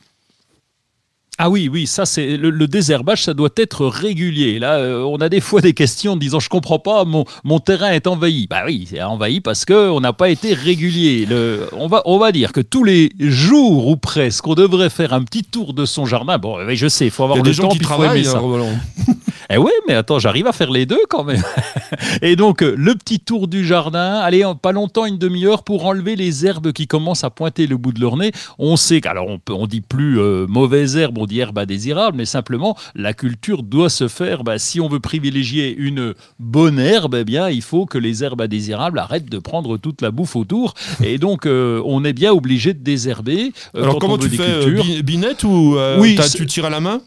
[1.39, 4.59] Ah oui, oui, ça c'est le, le désherbage, ça doit être régulier.
[4.59, 7.59] Là, euh, on a des fois des questions en disant je comprends pas, mon, mon
[7.59, 8.45] terrain est envahi.
[8.47, 11.25] Bah oui, c'est envahi parce que on n'a pas été régulier.
[11.25, 15.11] Le, on va on va dire que tous les jours ou presque, on devrait faire
[15.13, 16.38] un petit tour de son jardin.
[16.38, 18.03] Bon, je sais, il faut Il avoir y a le des gens temps, qui faut
[18.03, 18.39] aimer travaillent, ça.
[19.49, 21.41] Eh oui, mais attends, j'arrive à faire les deux quand même.
[22.21, 26.45] Et donc, le petit tour du jardin, allez, pas longtemps, une demi-heure pour enlever les
[26.45, 28.31] herbes qui commencent à pointer le bout de leur nez.
[28.59, 32.17] On sait qu'alors, on, peut- on dit plus euh, mauvaise herbe, on dit herbe indésirable,
[32.17, 34.43] mais simplement, la culture doit se faire.
[34.43, 38.41] bah, si on veut privilégier une bonne herbe, eh bien, il faut que les herbes
[38.41, 40.73] indésirables arrêtent de prendre toute la bouffe autour.
[41.03, 43.51] Et donc, euh, on est bien obligé de désherber.
[43.75, 45.03] euh, Alors quand comment on veut tu des fais euh, cultures.
[45.03, 47.01] binette ou Oui, tu tires à la main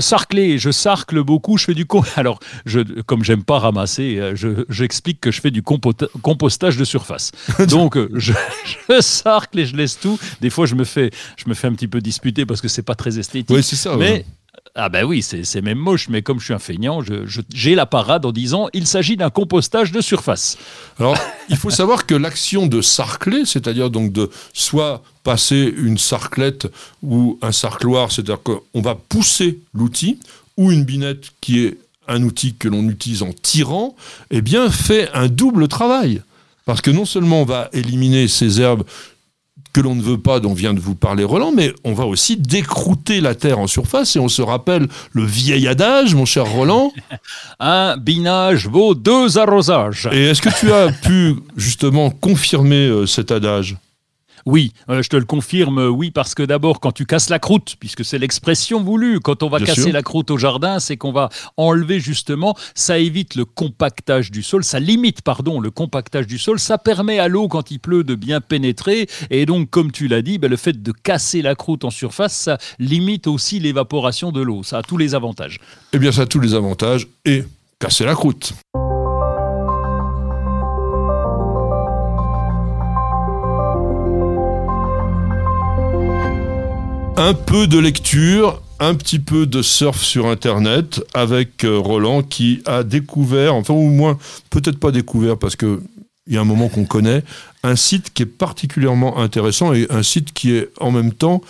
[0.00, 4.34] Sarcler, je sarcle beaucoup, je fais du com- alors je comme j'aime pas ramasser, euh,
[4.34, 7.30] je- j'explique que je fais du compostage de surface.
[7.68, 8.32] Donc euh, je,
[8.88, 10.18] je sarcle et je laisse tout.
[10.40, 12.82] Des fois je me fais je me fais un petit peu disputer parce que c'est
[12.82, 13.54] pas très esthétique.
[13.54, 13.96] Oui, c'est ça.
[13.96, 14.26] mais ouais.
[14.74, 17.00] Ah ben oui, c'est même moche, mais comme je suis un feignant,
[17.52, 20.56] j'ai la parade en disant il s'agit d'un compostage de surface.
[20.98, 21.16] Alors,
[21.50, 26.68] il faut savoir que l'action de sarcler, c'est-à-dire donc de soit passer une sarclette
[27.02, 30.18] ou un sarcloir, c'est-à-dire qu'on va pousser l'outil,
[30.56, 31.78] ou une binette qui est
[32.08, 33.94] un outil que l'on utilise en tirant,
[34.30, 36.22] eh bien, fait un double travail.
[36.64, 38.84] Parce que non seulement on va éliminer ces herbes
[39.72, 42.36] que l'on ne veut pas, dont vient de vous parler Roland, mais on va aussi
[42.36, 44.16] décrouter la terre en surface.
[44.16, 46.92] Et on se rappelle le vieil adage, mon cher Roland.
[47.60, 50.08] Un binage vaut deux arrosages.
[50.12, 53.76] Et est-ce que tu as pu justement confirmer euh, cet adage?
[54.46, 57.38] Oui, euh, je te le confirme, euh, oui, parce que d'abord, quand tu casses la
[57.38, 59.92] croûte, puisque c'est l'expression voulue, quand on va Bien casser sûr.
[59.92, 64.64] la croûte au jardin, c'est qu'on va enlever justement, ça évite le compactage du sol,
[64.64, 68.14] ça limite, pardon, le compactage du sol, ça permet à l'eau, quand il pleut, de
[68.14, 71.84] bien pénétrer, et donc, comme tu l'as dit, ben, le fait de casser la croûte
[71.84, 75.60] en surface, ça limite aussi l'évaporation de l'eau, ça a tous les avantages.
[75.92, 77.44] Eh bien, ça a tous les avantages et
[77.78, 78.54] casser la croûte.
[87.16, 92.62] Un peu de lecture, un petit peu de surf sur Internet avec euh, Roland qui
[92.64, 94.18] a découvert, enfin au moins
[94.50, 95.80] peut-être pas découvert parce que
[96.26, 97.22] il y a un moment qu'on connaît,
[97.62, 101.42] un site qui est particulièrement intéressant et un site qui est en même temps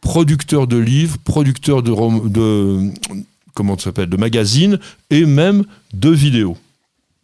[0.00, 1.92] producteur de livres, producteur de,
[2.28, 2.90] de
[3.54, 4.78] comment s'appelle, de magazines
[5.10, 6.56] et même de vidéos.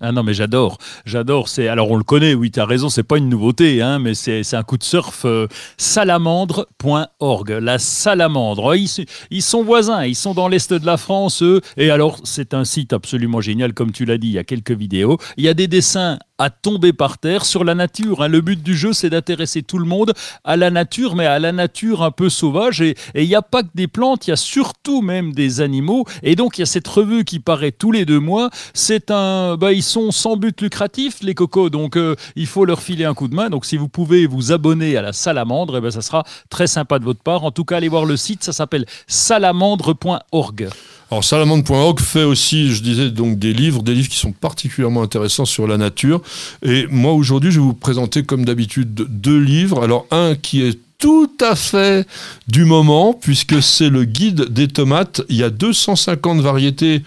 [0.00, 1.48] Ah non, mais j'adore, j'adore.
[1.48, 4.14] C'est alors on le connaît, oui, tu as raison, c'est pas une nouveauté, hein, mais
[4.14, 5.24] c'est un coup de surf.
[5.24, 8.76] euh, salamandre.org, la salamandre.
[8.76, 9.00] Ils, s-
[9.32, 11.60] ils sont voisins, ils sont dans l'est de la France, eux.
[11.76, 14.28] Et alors c'est un site absolument génial, comme tu l'as dit.
[14.28, 17.64] Il y a quelques vidéos, il y a des dessins à tomber par terre sur
[17.64, 18.22] la nature.
[18.22, 18.28] hein.
[18.28, 20.12] Le but du jeu, c'est d'intéresser tout le monde
[20.44, 22.80] à la nature, mais à la nature un peu sauvage.
[22.80, 25.60] Et et il n'y a pas que des plantes, il y a surtout même des
[25.60, 26.04] animaux.
[26.22, 28.50] Et donc il y a cette revue qui paraît tous les deux mois.
[28.74, 32.80] C'est un, bah, ils sont sans but lucratif les cocos, donc euh, il faut leur
[32.80, 33.50] filer un coup de main.
[33.50, 36.98] Donc si vous pouvez vous abonner à la salamandre, eh ben, ça sera très sympa
[36.98, 37.44] de votre part.
[37.44, 40.68] En tout cas, allez voir le site, ça s'appelle salamandre.org.
[41.10, 45.46] Alors salamandre.org fait aussi, je disais, donc des livres, des livres qui sont particulièrement intéressants
[45.46, 46.20] sur la nature.
[46.62, 49.82] Et moi aujourd'hui, je vais vous présenter comme d'habitude deux livres.
[49.82, 52.06] Alors un qui est tout à fait
[52.48, 55.22] du moment, puisque c'est le guide des tomates.
[55.28, 57.02] Il y a 250 variétés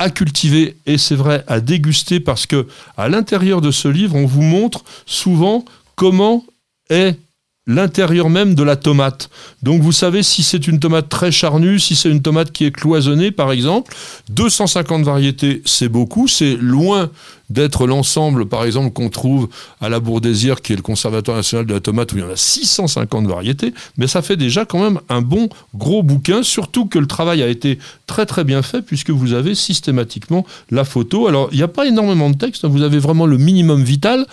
[0.00, 4.26] à cultiver et c'est vrai à déguster parce que à l'intérieur de ce livre, on
[4.26, 6.42] vous montre souvent comment
[6.88, 7.18] est
[7.66, 9.30] l'intérieur même de la tomate.
[9.62, 12.70] Donc vous savez si c'est une tomate très charnue, si c'est une tomate qui est
[12.70, 13.94] cloisonnée par exemple.
[14.30, 17.10] 250 variétés, c'est beaucoup, c'est loin
[17.50, 19.48] d'être l'ensemble par exemple qu'on trouve
[19.80, 22.30] à la Bourdésière qui est le conservatoire national de la tomate où il y en
[22.30, 26.98] a 650 variétés, mais ça fait déjà quand même un bon gros bouquin, surtout que
[26.98, 31.26] le travail a été très très bien fait puisque vous avez systématiquement la photo.
[31.26, 32.68] Alors il n'y a pas énormément de texte, hein.
[32.68, 34.26] vous avez vraiment le minimum vital.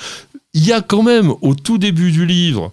[0.53, 2.71] Il y a quand même au tout début du livre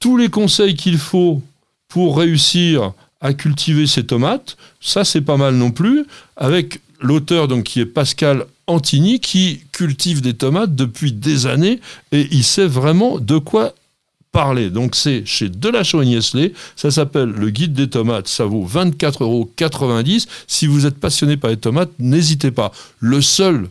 [0.00, 1.42] tous les conseils qu'il faut
[1.88, 4.56] pour réussir à cultiver ses tomates.
[4.80, 6.06] Ça, c'est pas mal non plus.
[6.36, 11.80] Avec l'auteur donc qui est Pascal Antini, qui cultive des tomates depuis des années
[12.12, 13.74] et il sait vraiment de quoi
[14.30, 14.70] parler.
[14.70, 19.22] Donc c'est chez Delachaux et Niestlé, ça s'appelle le guide des tomates, ça vaut 24,90
[19.22, 19.50] euros.
[20.46, 22.72] Si vous êtes passionné par les tomates, n'hésitez pas.
[23.00, 23.68] Le seul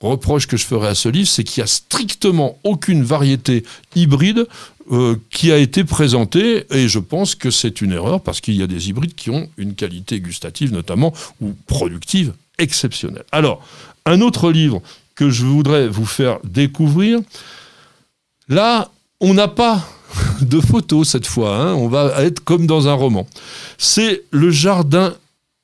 [0.00, 4.46] reproche que je ferai à ce livre, c'est qu'il n'y a strictement aucune variété hybride
[4.90, 8.62] euh, qui a été présenté et je pense que c'est une erreur parce qu'il y
[8.62, 13.24] a des hybrides qui ont une qualité gustative notamment ou productive exceptionnelle.
[13.30, 13.62] Alors,
[14.06, 14.82] un autre livre
[15.14, 17.20] que je voudrais vous faire découvrir,
[18.48, 18.90] là,
[19.20, 19.86] on n'a pas
[20.40, 21.74] de photos cette fois, hein.
[21.74, 23.26] on va être comme dans un roman.
[23.78, 25.14] C'est Le Jardin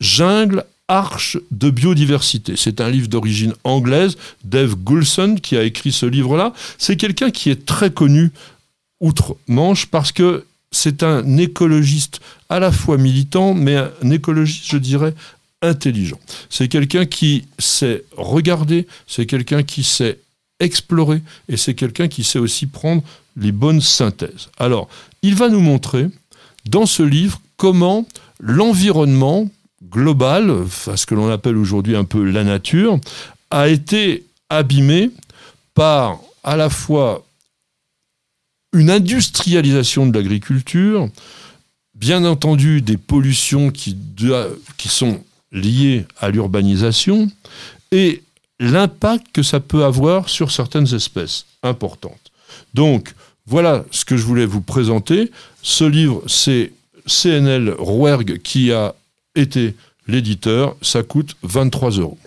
[0.01, 2.55] Jungle Arche de biodiversité.
[2.57, 6.53] C'est un livre d'origine anglaise, Dave Goulson qui a écrit ce livre-là.
[6.79, 8.31] C'est quelqu'un qui est très connu
[9.01, 15.15] outre-Manche parce que c'est un écologiste à la fois militant, mais un écologiste, je dirais,
[15.63, 16.19] intelligent.
[16.51, 20.21] C'est quelqu'un qui sait regarder, c'est quelqu'un qui sait
[20.61, 23.03] explorer, et c'est quelqu'un qui sait aussi prendre
[23.37, 24.49] les bonnes synthèses.
[24.59, 24.89] Alors,
[25.23, 26.09] il va nous montrer
[26.67, 28.07] dans ce livre comment
[28.41, 29.49] l'environnement
[29.91, 32.99] global, ce que l'on appelle aujourd'hui un peu la nature,
[33.51, 35.11] a été abîmé
[35.75, 37.25] par à la fois
[38.73, 41.09] une industrialisation de l'agriculture,
[41.95, 43.97] bien entendu des pollutions qui,
[44.77, 47.31] qui sont liées à l'urbanisation,
[47.91, 48.23] et
[48.61, 52.33] l'impact que ça peut avoir sur certaines espèces importantes.
[52.75, 53.15] Donc,
[53.47, 55.31] voilà ce que je voulais vous présenter.
[55.63, 56.73] Ce livre, c'est
[57.07, 58.95] CNL Rouergue qui a
[59.37, 59.75] été
[60.09, 60.77] l'éditeur.
[60.83, 62.19] Ça coûte 23 euros.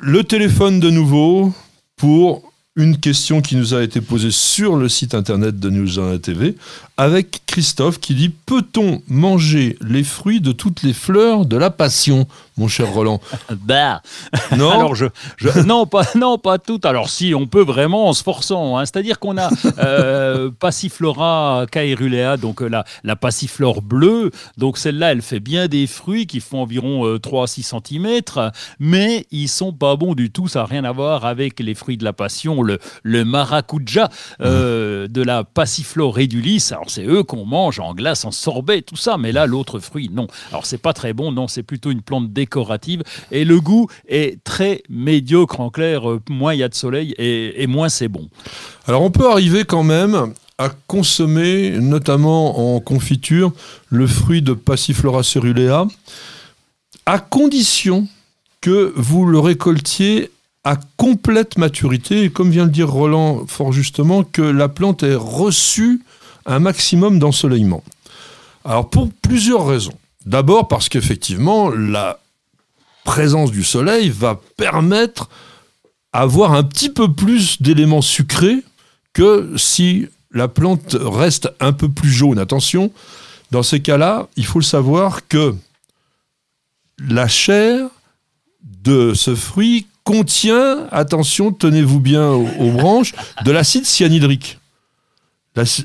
[0.00, 1.52] Le téléphone de nouveau,
[1.96, 6.54] pour une question qui nous a été posée sur le site internet de News TV
[6.98, 12.26] avec Christophe qui dit Peut-on manger les fruits de toutes les fleurs de la passion,
[12.58, 13.20] mon cher Roland?
[13.50, 14.02] Bah
[14.56, 15.06] Non Alors je,
[15.64, 16.84] non, pas, non, pas toutes.
[16.84, 18.76] Alors si, on peut vraiment en se forçant.
[18.76, 18.84] Hein.
[18.84, 24.30] C'est-à-dire qu'on a euh, Passiflora caerulea, donc euh, la, la passiflore bleue.
[24.58, 28.20] Donc celle-là, elle fait bien des fruits qui font environ 3 à 6 cm,
[28.78, 30.48] mais ils sont pas bons du tout.
[30.48, 34.08] Ça n'a rien à voir avec les fruits de la passion le, maracuja
[34.40, 36.68] euh, de la passiflore edulis.
[36.72, 39.16] Alors c'est eux qu'on mange en glace, en sorbet, tout ça.
[39.18, 40.26] Mais là, l'autre fruit, non.
[40.50, 43.02] Alors c'est pas très bon, non, c'est plutôt une plante décorative.
[43.30, 46.08] Et le goût est très médiocre en clair.
[46.08, 48.28] Euh, moins il y a de soleil et, moins c'est bon.
[48.86, 53.52] Alors on peut arriver quand même à consommer, notamment en confiture,
[53.90, 55.86] le fruit de Passiflora cerulea,
[57.06, 58.08] à condition
[58.60, 60.30] que vous le récoltiez
[60.64, 65.14] à complète maturité, et comme vient de dire Roland fort justement, que la plante ait
[65.14, 66.02] reçu
[66.46, 67.82] un maximum d'ensoleillement.
[68.64, 69.98] Alors pour plusieurs raisons.
[70.26, 72.20] D'abord parce qu'effectivement, la
[73.04, 75.28] présence du soleil va permettre
[76.12, 78.62] avoir un petit peu plus d'éléments sucrés
[79.14, 82.38] que si la plante reste un peu plus jaune.
[82.38, 82.92] Attention,
[83.50, 85.54] dans ces cas-là, il faut le savoir que
[86.98, 87.88] la chair
[88.62, 93.14] de ce fruit contient, attention, tenez-vous bien aux, branches,
[93.44, 94.57] de l'acide cyanhydrique.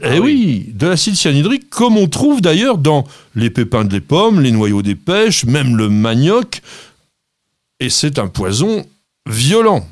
[0.03, 0.71] Eh ah oui.
[0.73, 3.05] de l'acide cyanhydrique, comme on trouve d'ailleurs dans
[3.35, 6.61] les pépins des pommes, les noyaux des pêches, même le manioc.
[7.79, 8.85] Et c'est un poison
[9.27, 9.87] violent.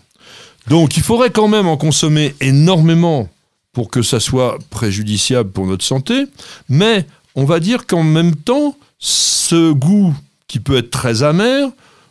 [0.67, 3.29] Donc il faudrait quand même en consommer énormément
[3.73, 6.25] pour que ça soit préjudiciable pour notre santé.
[6.69, 7.05] Mais
[7.35, 10.13] on va dire qu'en même temps, ce goût
[10.47, 11.69] qui peut être très amer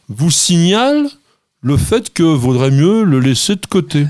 [0.09, 1.09] vous signale
[1.62, 4.07] le fait que vaudrait mieux le laisser de côté.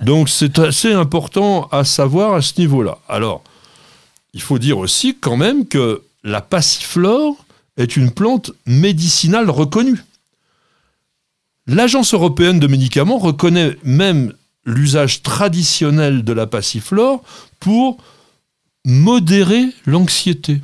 [0.00, 2.98] Donc c'est assez important à savoir à ce niveau-là.
[3.08, 3.42] Alors,
[4.32, 7.36] il faut dire aussi quand même que la passiflore
[7.76, 10.02] est une plante médicinale reconnue.
[11.66, 14.32] L'Agence européenne de médicaments reconnaît même
[14.66, 17.22] l'usage traditionnel de la passiflore
[17.60, 17.98] pour
[18.84, 20.60] modérer l'anxiété.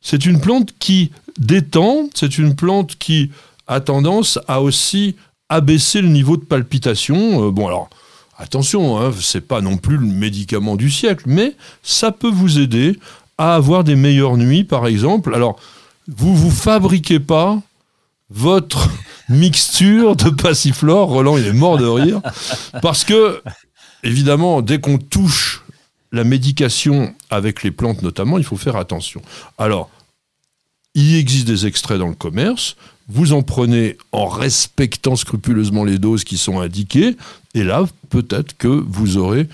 [0.00, 3.30] C'est une plante qui détend, c'est une plante qui
[3.66, 5.16] a tendance à aussi
[5.48, 7.46] abaisser le niveau de palpitation.
[7.46, 7.88] Euh, bon, alors,
[8.36, 12.98] Attention, hein, c'est pas non plus le médicament du siècle, mais ça peut vous aider
[13.38, 15.34] à avoir des meilleures nuits, par exemple.
[15.34, 15.58] Alors,
[16.08, 17.60] vous vous fabriquez pas
[18.30, 18.88] votre
[19.28, 21.08] mixture de passiflore.
[21.08, 22.20] Roland, il est mort de rire.
[22.82, 23.42] Parce que,
[24.02, 25.62] évidemment, dès qu'on touche
[26.12, 29.22] la médication avec les plantes notamment, il faut faire attention.
[29.58, 29.90] Alors,
[30.94, 32.76] il existe des extraits dans le commerce.
[33.08, 37.16] Vous en prenez en respectant scrupuleusement les doses qui sont indiquées.
[37.54, 39.48] Et là, peut-être que vous aurez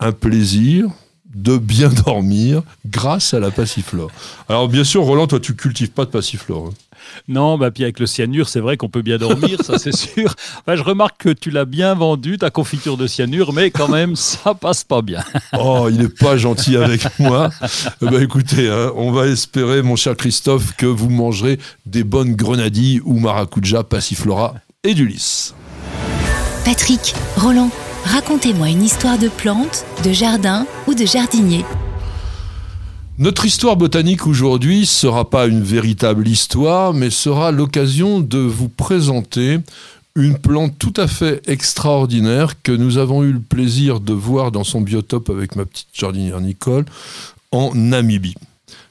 [0.00, 0.88] un plaisir
[1.34, 4.10] de bien dormir grâce à la passiflore.
[4.48, 6.68] Alors bien sûr, Roland, toi tu cultives pas de passiflore.
[6.68, 6.89] Hein.
[7.28, 10.34] Non, bah, puis avec le cyanure, c'est vrai qu'on peut bien dormir, ça c'est sûr.
[10.66, 14.54] je remarque que tu l'as bien vendu, ta confiture de cyanure, mais quand même, ça
[14.54, 15.22] passe pas bien.
[15.58, 17.50] oh, il n'est pas gentil avec moi.
[18.00, 23.00] bah, écoutez, hein, on va espérer, mon cher Christophe, que vous mangerez des bonnes grenadilles
[23.04, 24.54] ou maracuja, passiflora
[24.84, 25.54] et du lys.
[26.64, 27.70] Patrick, Roland,
[28.04, 31.64] racontez-moi une histoire de plante, de jardin ou de jardinier.
[33.20, 39.58] Notre histoire botanique aujourd'hui sera pas une véritable histoire, mais sera l'occasion de vous présenter
[40.16, 44.64] une plante tout à fait extraordinaire que nous avons eu le plaisir de voir dans
[44.64, 46.86] son biotope avec ma petite jardinière Nicole
[47.52, 48.36] en Namibie.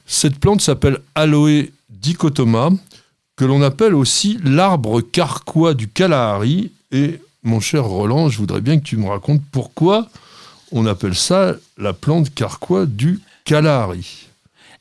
[0.06, 2.70] Cette plante s'appelle Aloe dichotoma,
[3.34, 6.70] que l'on appelle aussi l'arbre carquois du Kalahari.
[6.92, 10.08] Et mon cher Roland, je voudrais bien que tu me racontes pourquoi
[10.70, 14.29] on appelle ça la plante carquois du Kalahari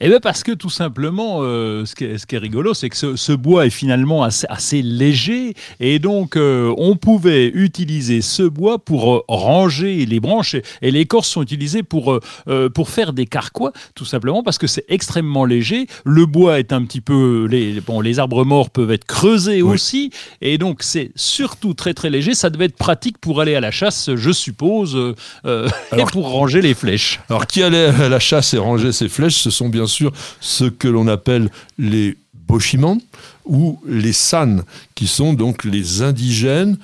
[0.01, 2.87] Eh bien parce que tout simplement, euh, ce, qui est, ce, qui est, rigolo, c'est
[2.87, 8.21] que ce, ce, bois est finalement assez, assez léger et donc euh, on pouvait utiliser
[8.21, 13.11] ce bois pour euh, ranger les branches et, l'écorce sont utilisées pour, euh, pour faire
[13.11, 15.87] des carquois, tout simplement parce que c'est extrêmement léger.
[16.05, 17.45] Le bois est un petit peu...
[17.51, 19.73] Les, bon, les arbres morts peuvent être creusés oui.
[19.73, 22.35] aussi et donc c'est surtout très très léger.
[22.35, 24.95] Ça devait être pratique pour aller à la chasse, je suppose,
[25.43, 27.19] alors, et pour ranger les flèches.
[27.29, 30.63] Alors qui allait à la chasse et ranger ses flèches, ce sont bien sûr ce
[30.65, 32.99] que l'on appelle les Boshimans
[33.45, 34.63] ou les San,
[34.95, 36.77] qui sont donc les indigènes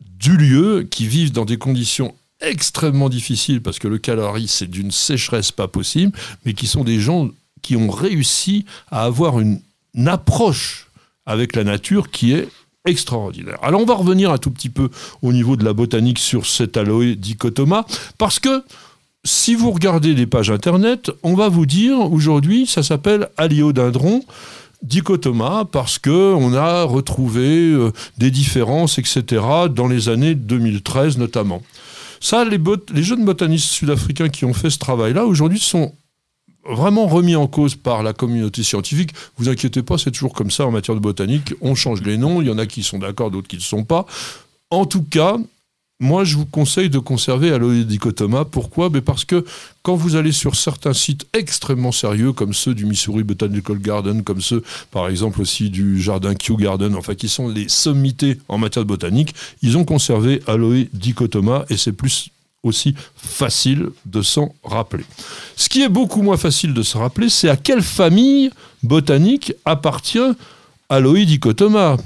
[0.00, 4.90] du lieu qui vivent dans des conditions extrêmement difficiles parce que le Kalahari c'est d'une
[4.90, 7.30] sécheresse pas possible, mais qui sont des gens
[7.62, 9.60] qui ont réussi à avoir une,
[9.94, 10.88] une approche
[11.24, 12.48] avec la nature qui est
[12.86, 13.58] extraordinaire.
[13.62, 14.90] Alors on va revenir un tout petit peu
[15.22, 17.84] au niveau de la botanique sur cet aloe dichotoma
[18.16, 18.62] parce que
[19.26, 24.22] si vous regardez les pages internet, on va vous dire aujourd'hui ça s'appelle Aliodendron
[24.82, 29.42] dichotoma parce que on a retrouvé euh, des différences, etc.
[29.70, 31.62] dans les années 2013 notamment.
[32.20, 32.60] Ça, les,
[32.92, 35.92] les jeunes botanistes sud-africains qui ont fait ce travail-là aujourd'hui sont
[36.68, 39.10] vraiment remis en cause par la communauté scientifique.
[39.38, 41.54] Vous inquiétez pas, c'est toujours comme ça en matière de botanique.
[41.60, 43.84] On change les noms, il y en a qui sont d'accord, d'autres qui ne sont
[43.84, 44.06] pas.
[44.70, 45.36] En tout cas,
[45.98, 48.44] moi, je vous conseille de conserver Aloe dichotoma.
[48.44, 48.90] Pourquoi?
[48.90, 49.44] Mais Parce que
[49.82, 54.42] quand vous allez sur certains sites extrêmement sérieux, comme ceux du Missouri Botanical Garden, comme
[54.42, 58.84] ceux, par exemple, aussi du jardin Kew Garden, enfin, qui sont les sommités en matière
[58.84, 62.28] de botanique, ils ont conservé Aloe dichotoma et c'est plus
[62.62, 65.04] aussi facile de s'en rappeler.
[65.56, 68.50] Ce qui est beaucoup moins facile de se rappeler, c'est à quelle famille
[68.82, 70.18] botanique appartient
[70.90, 71.96] Aloe dichotoma.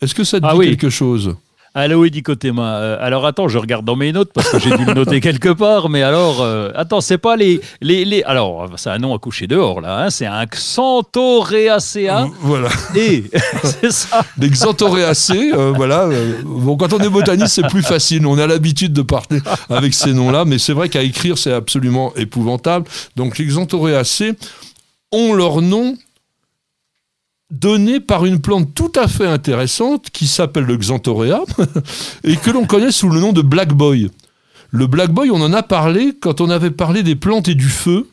[0.00, 0.66] Est-ce que ça te ah dit oui.
[0.70, 1.36] quelque chose?
[1.76, 2.78] Aloe dichotema.
[2.78, 5.50] Euh, alors attends, je regarde dans mes notes parce que j'ai dû le noter quelque
[5.50, 5.90] part.
[5.90, 8.22] Mais alors, euh, attends, c'est pas les, les, les.
[8.22, 10.04] Alors, c'est un nom à coucher dehors là.
[10.04, 12.28] Hein, c'est un Xanthoreacea.
[12.40, 12.70] Voilà.
[12.94, 13.24] Et
[13.62, 14.24] c'est ça.
[14.38, 16.08] Des euh, voilà.
[16.44, 18.26] Bon, quand on est botaniste, c'est plus facile.
[18.26, 22.14] On a l'habitude de parler avec ces noms-là, mais c'est vrai qu'à écrire, c'est absolument
[22.16, 22.86] épouvantable.
[23.16, 24.32] Donc, les Xanthoreacées
[25.12, 25.96] ont leur nom
[27.50, 31.44] donné par une plante tout à fait intéressante qui s'appelle le Xanthorea
[32.24, 34.10] et que l'on connaît sous le nom de Black Boy.
[34.70, 37.68] Le Black Boy, on en a parlé quand on avait parlé des plantes et du
[37.68, 38.08] feu,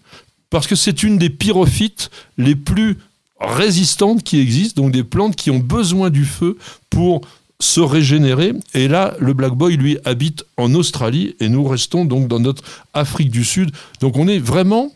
[0.50, 2.98] parce que c'est une des pyrophytes les plus
[3.40, 6.58] résistantes qui existent, donc des plantes qui ont besoin du feu
[6.90, 7.22] pour
[7.60, 8.54] se régénérer.
[8.74, 12.64] Et là, le Black Boy, lui, habite en Australie et nous restons donc dans notre
[12.94, 13.72] Afrique du Sud.
[14.00, 14.92] Donc on est vraiment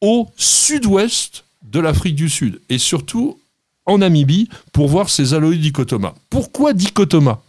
[0.00, 3.38] au sud-ouest de l'Afrique du Sud et surtout
[3.86, 6.14] en Namibie pour voir ces aloïs dichotoma.
[6.30, 7.42] Pourquoi dichotoma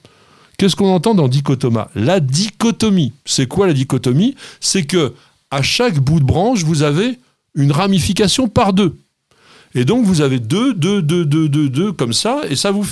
[0.57, 3.13] Qu'est-ce qu'on entend dans dichotoma La dichotomie.
[3.25, 4.35] C'est quoi la dichotomie?
[4.59, 5.13] C'est que
[5.51, 7.19] à chaque bout de branche, vous avez
[7.55, 8.95] une ramification par deux.
[9.75, 12.87] Et donc vous avez deux, deux, deux, deux, deux, deux, comme ça, et ça vous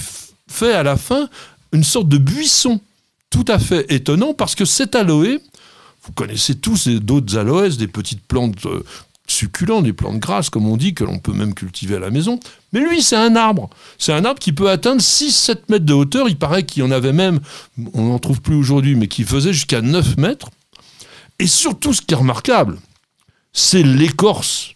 [0.47, 1.29] fait à la fin
[1.71, 2.81] une sorte de buisson
[3.29, 5.39] tout à fait étonnant parce que cet aloe,
[6.03, 8.55] vous connaissez tous d'autres aloès, des petites plantes
[9.31, 12.39] succulents, des plantes grasses, comme on dit, que l'on peut même cultiver à la maison.
[12.73, 13.69] Mais lui, c'est un arbre.
[13.97, 16.29] C'est un arbre qui peut atteindre 6-7 mètres de hauteur.
[16.29, 17.39] Il paraît qu'il y en avait même,
[17.93, 20.49] on n'en trouve plus aujourd'hui, mais qui faisait jusqu'à 9 mètres.
[21.39, 22.79] Et surtout, ce qui est remarquable,
[23.53, 24.75] c'est l'écorce.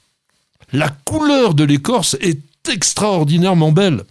[0.73, 4.03] La couleur de l'écorce est extraordinairement belle.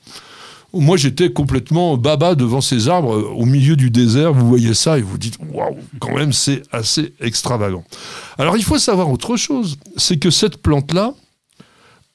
[0.75, 4.33] Moi, j'étais complètement baba devant ces arbres euh, au milieu du désert.
[4.33, 7.85] Vous voyez ça et vous dites, waouh, quand même, c'est assez extravagant.
[8.39, 9.79] Alors, il faut savoir autre chose.
[9.97, 11.14] C'est que cette plante-là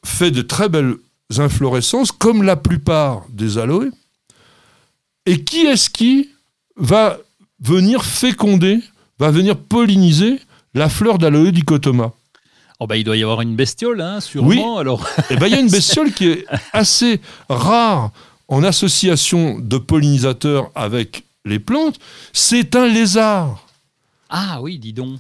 [0.06, 0.96] fait de très belles
[1.38, 3.92] inflorescences, comme la plupart des aloés.
[5.26, 6.30] Et qui est-ce qui
[6.76, 7.18] va
[7.62, 8.80] venir féconder,
[9.20, 10.40] va venir polliniser
[10.74, 12.14] la fleur d'aloe dicotoma?
[12.82, 14.78] Oh bah, il doit y avoir une bestiole, hein, sûrement.
[14.78, 15.06] Alors.
[15.30, 18.12] Eh ben, il y a une bestiole qui est assez rare
[18.50, 22.00] en association de pollinisateurs avec les plantes,
[22.34, 23.66] c'est un lézard.
[24.30, 25.20] Ah oui, dis donc.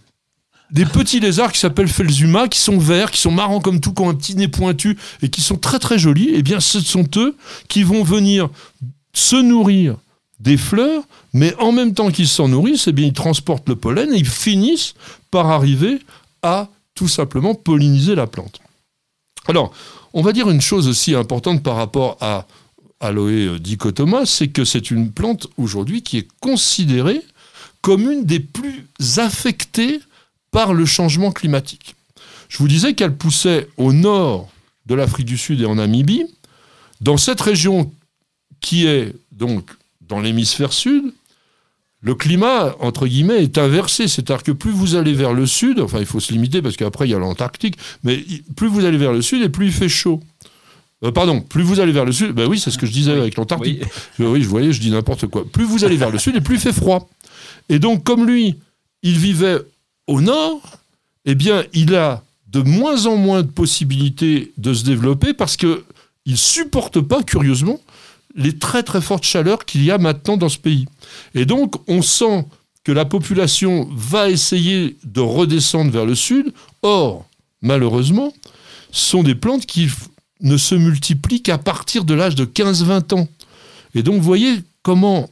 [0.72, 4.02] Des petits lézards qui s'appellent Felzuma, qui sont verts, qui sont marrants comme tout, qui
[4.02, 6.30] ont un petit nez pointu et qui sont très très jolis.
[6.34, 7.36] Eh bien, ce sont eux
[7.68, 8.50] qui vont venir
[9.14, 9.96] se nourrir
[10.40, 11.04] des fleurs,
[11.34, 14.28] mais en même temps qu'ils s'en nourrissent, eh bien, ils transportent le pollen et ils
[14.28, 14.94] finissent
[15.32, 16.00] par arriver
[16.44, 18.62] à tout simplement polliniser la plante.
[19.48, 19.72] Alors,
[20.14, 22.46] on va dire une chose aussi importante par rapport à
[23.00, 27.22] Aloe dichotoma, c'est que c'est une plante aujourd'hui qui est considérée
[27.82, 28.86] comme une des plus
[29.18, 30.02] affectées
[30.52, 31.96] par le changement climatique.
[32.50, 34.50] Je vous disais qu'elle poussait au nord
[34.88, 36.26] de l'Afrique du Sud et en Namibie.
[37.00, 37.92] Dans cette région
[38.60, 39.70] qui est donc
[40.02, 41.14] dans l'hémisphère sud,
[42.02, 44.08] le climat, entre guillemets, est inversé.
[44.08, 47.08] C'est-à-dire que plus vous allez vers le sud, enfin il faut se limiter parce qu'après
[47.08, 48.24] il y a l'Antarctique, mais
[48.56, 50.22] plus vous allez vers le sud et plus il fait chaud.
[51.04, 53.12] Euh, pardon, plus vous allez vers le sud, ben oui, c'est ce que je disais
[53.12, 53.84] avec l'Antarctique.
[54.20, 54.26] Oui.
[54.26, 55.46] oui, je voyais, je dis n'importe quoi.
[55.50, 57.10] Plus vous allez vers le sud et plus il fait froid.
[57.70, 58.56] Et donc, comme lui,
[59.02, 59.60] il vivait
[60.08, 60.62] au nord,
[61.26, 65.84] eh bien, il a de moins en moins de possibilités de se développer parce qu'il
[66.26, 67.80] ne supporte pas, curieusement,
[68.36, 70.86] les très très fortes chaleurs qu'il y a maintenant dans ce pays.
[71.36, 72.46] Et donc, on sent
[72.84, 76.54] que la population va essayer de redescendre vers le sud.
[76.82, 77.26] Or,
[77.62, 78.34] malheureusement,
[78.92, 79.90] ce sont des plantes qui
[80.42, 83.28] ne se multiplient qu'à partir de l'âge de 15-20 ans.
[83.96, 85.30] Et donc, voyez comment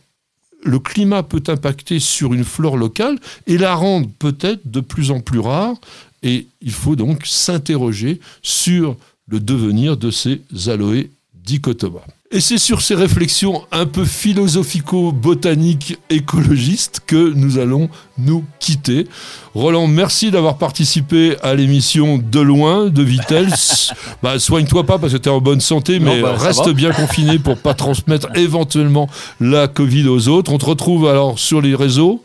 [0.64, 5.20] le climat peut impacter sur une flore locale et la rendre peut-être de plus en
[5.20, 5.76] plus rare.
[6.24, 8.95] Et il faut donc s'interroger sur
[9.28, 12.01] le devenir de ces aloés dichotoma.
[12.30, 19.08] Et c'est sur ces réflexions un peu philosophico-botaniques écologistes que nous allons nous quitter.
[19.56, 23.48] Roland, merci d'avoir participé à l'émission De loin de Vitel.
[24.22, 27.40] bah, soigne-toi pas parce que tu es en bonne santé, mais bah, reste bien confiné
[27.40, 29.08] pour pas transmettre éventuellement
[29.40, 30.52] la Covid aux autres.
[30.52, 32.22] On te retrouve alors sur les réseaux.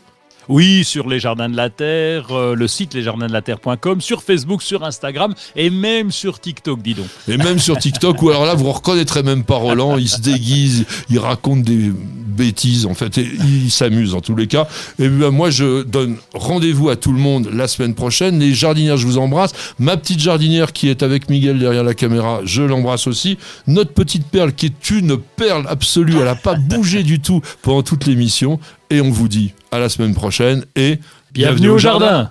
[0.49, 5.33] Oui, sur les Jardins de la Terre, euh, le site lesjardinsdelaterre.com, sur Facebook, sur Instagram
[5.55, 7.07] et même sur TikTok, dis donc.
[7.27, 10.85] Et même sur TikTok, où alors là, vous reconnaîtrez même pas Roland, il se déguise,
[11.09, 11.91] il raconte des
[12.33, 14.67] bêtises, en fait, et il s'amuse en tous les cas.
[14.99, 18.39] Et bien, moi, je donne rendez-vous à tout le monde la semaine prochaine.
[18.39, 19.53] Les jardinières, je vous embrasse.
[19.79, 23.37] Ma petite jardinière qui est avec Miguel derrière la caméra, je l'embrasse aussi.
[23.67, 27.83] Notre petite perle qui est une perle absolue, elle n'a pas bougé du tout pendant
[27.83, 28.59] toute l'émission.
[28.93, 30.99] Et on vous dit à la semaine prochaine et
[31.31, 32.29] bienvenue, au jardin.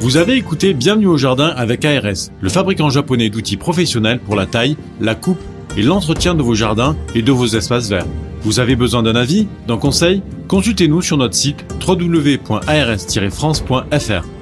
[0.00, 4.46] Vous avez écouté Bienvenue au jardin avec ARS, le fabricant japonais d'outils professionnels pour la
[4.46, 5.38] taille, la coupe
[5.76, 8.08] et l'entretien de vos jardins et de vos espaces verts.
[8.42, 10.20] Vous avez besoin d'un avis, d'un conseil?
[10.48, 14.41] Consultez-nous sur notre site www.ars-france.fr.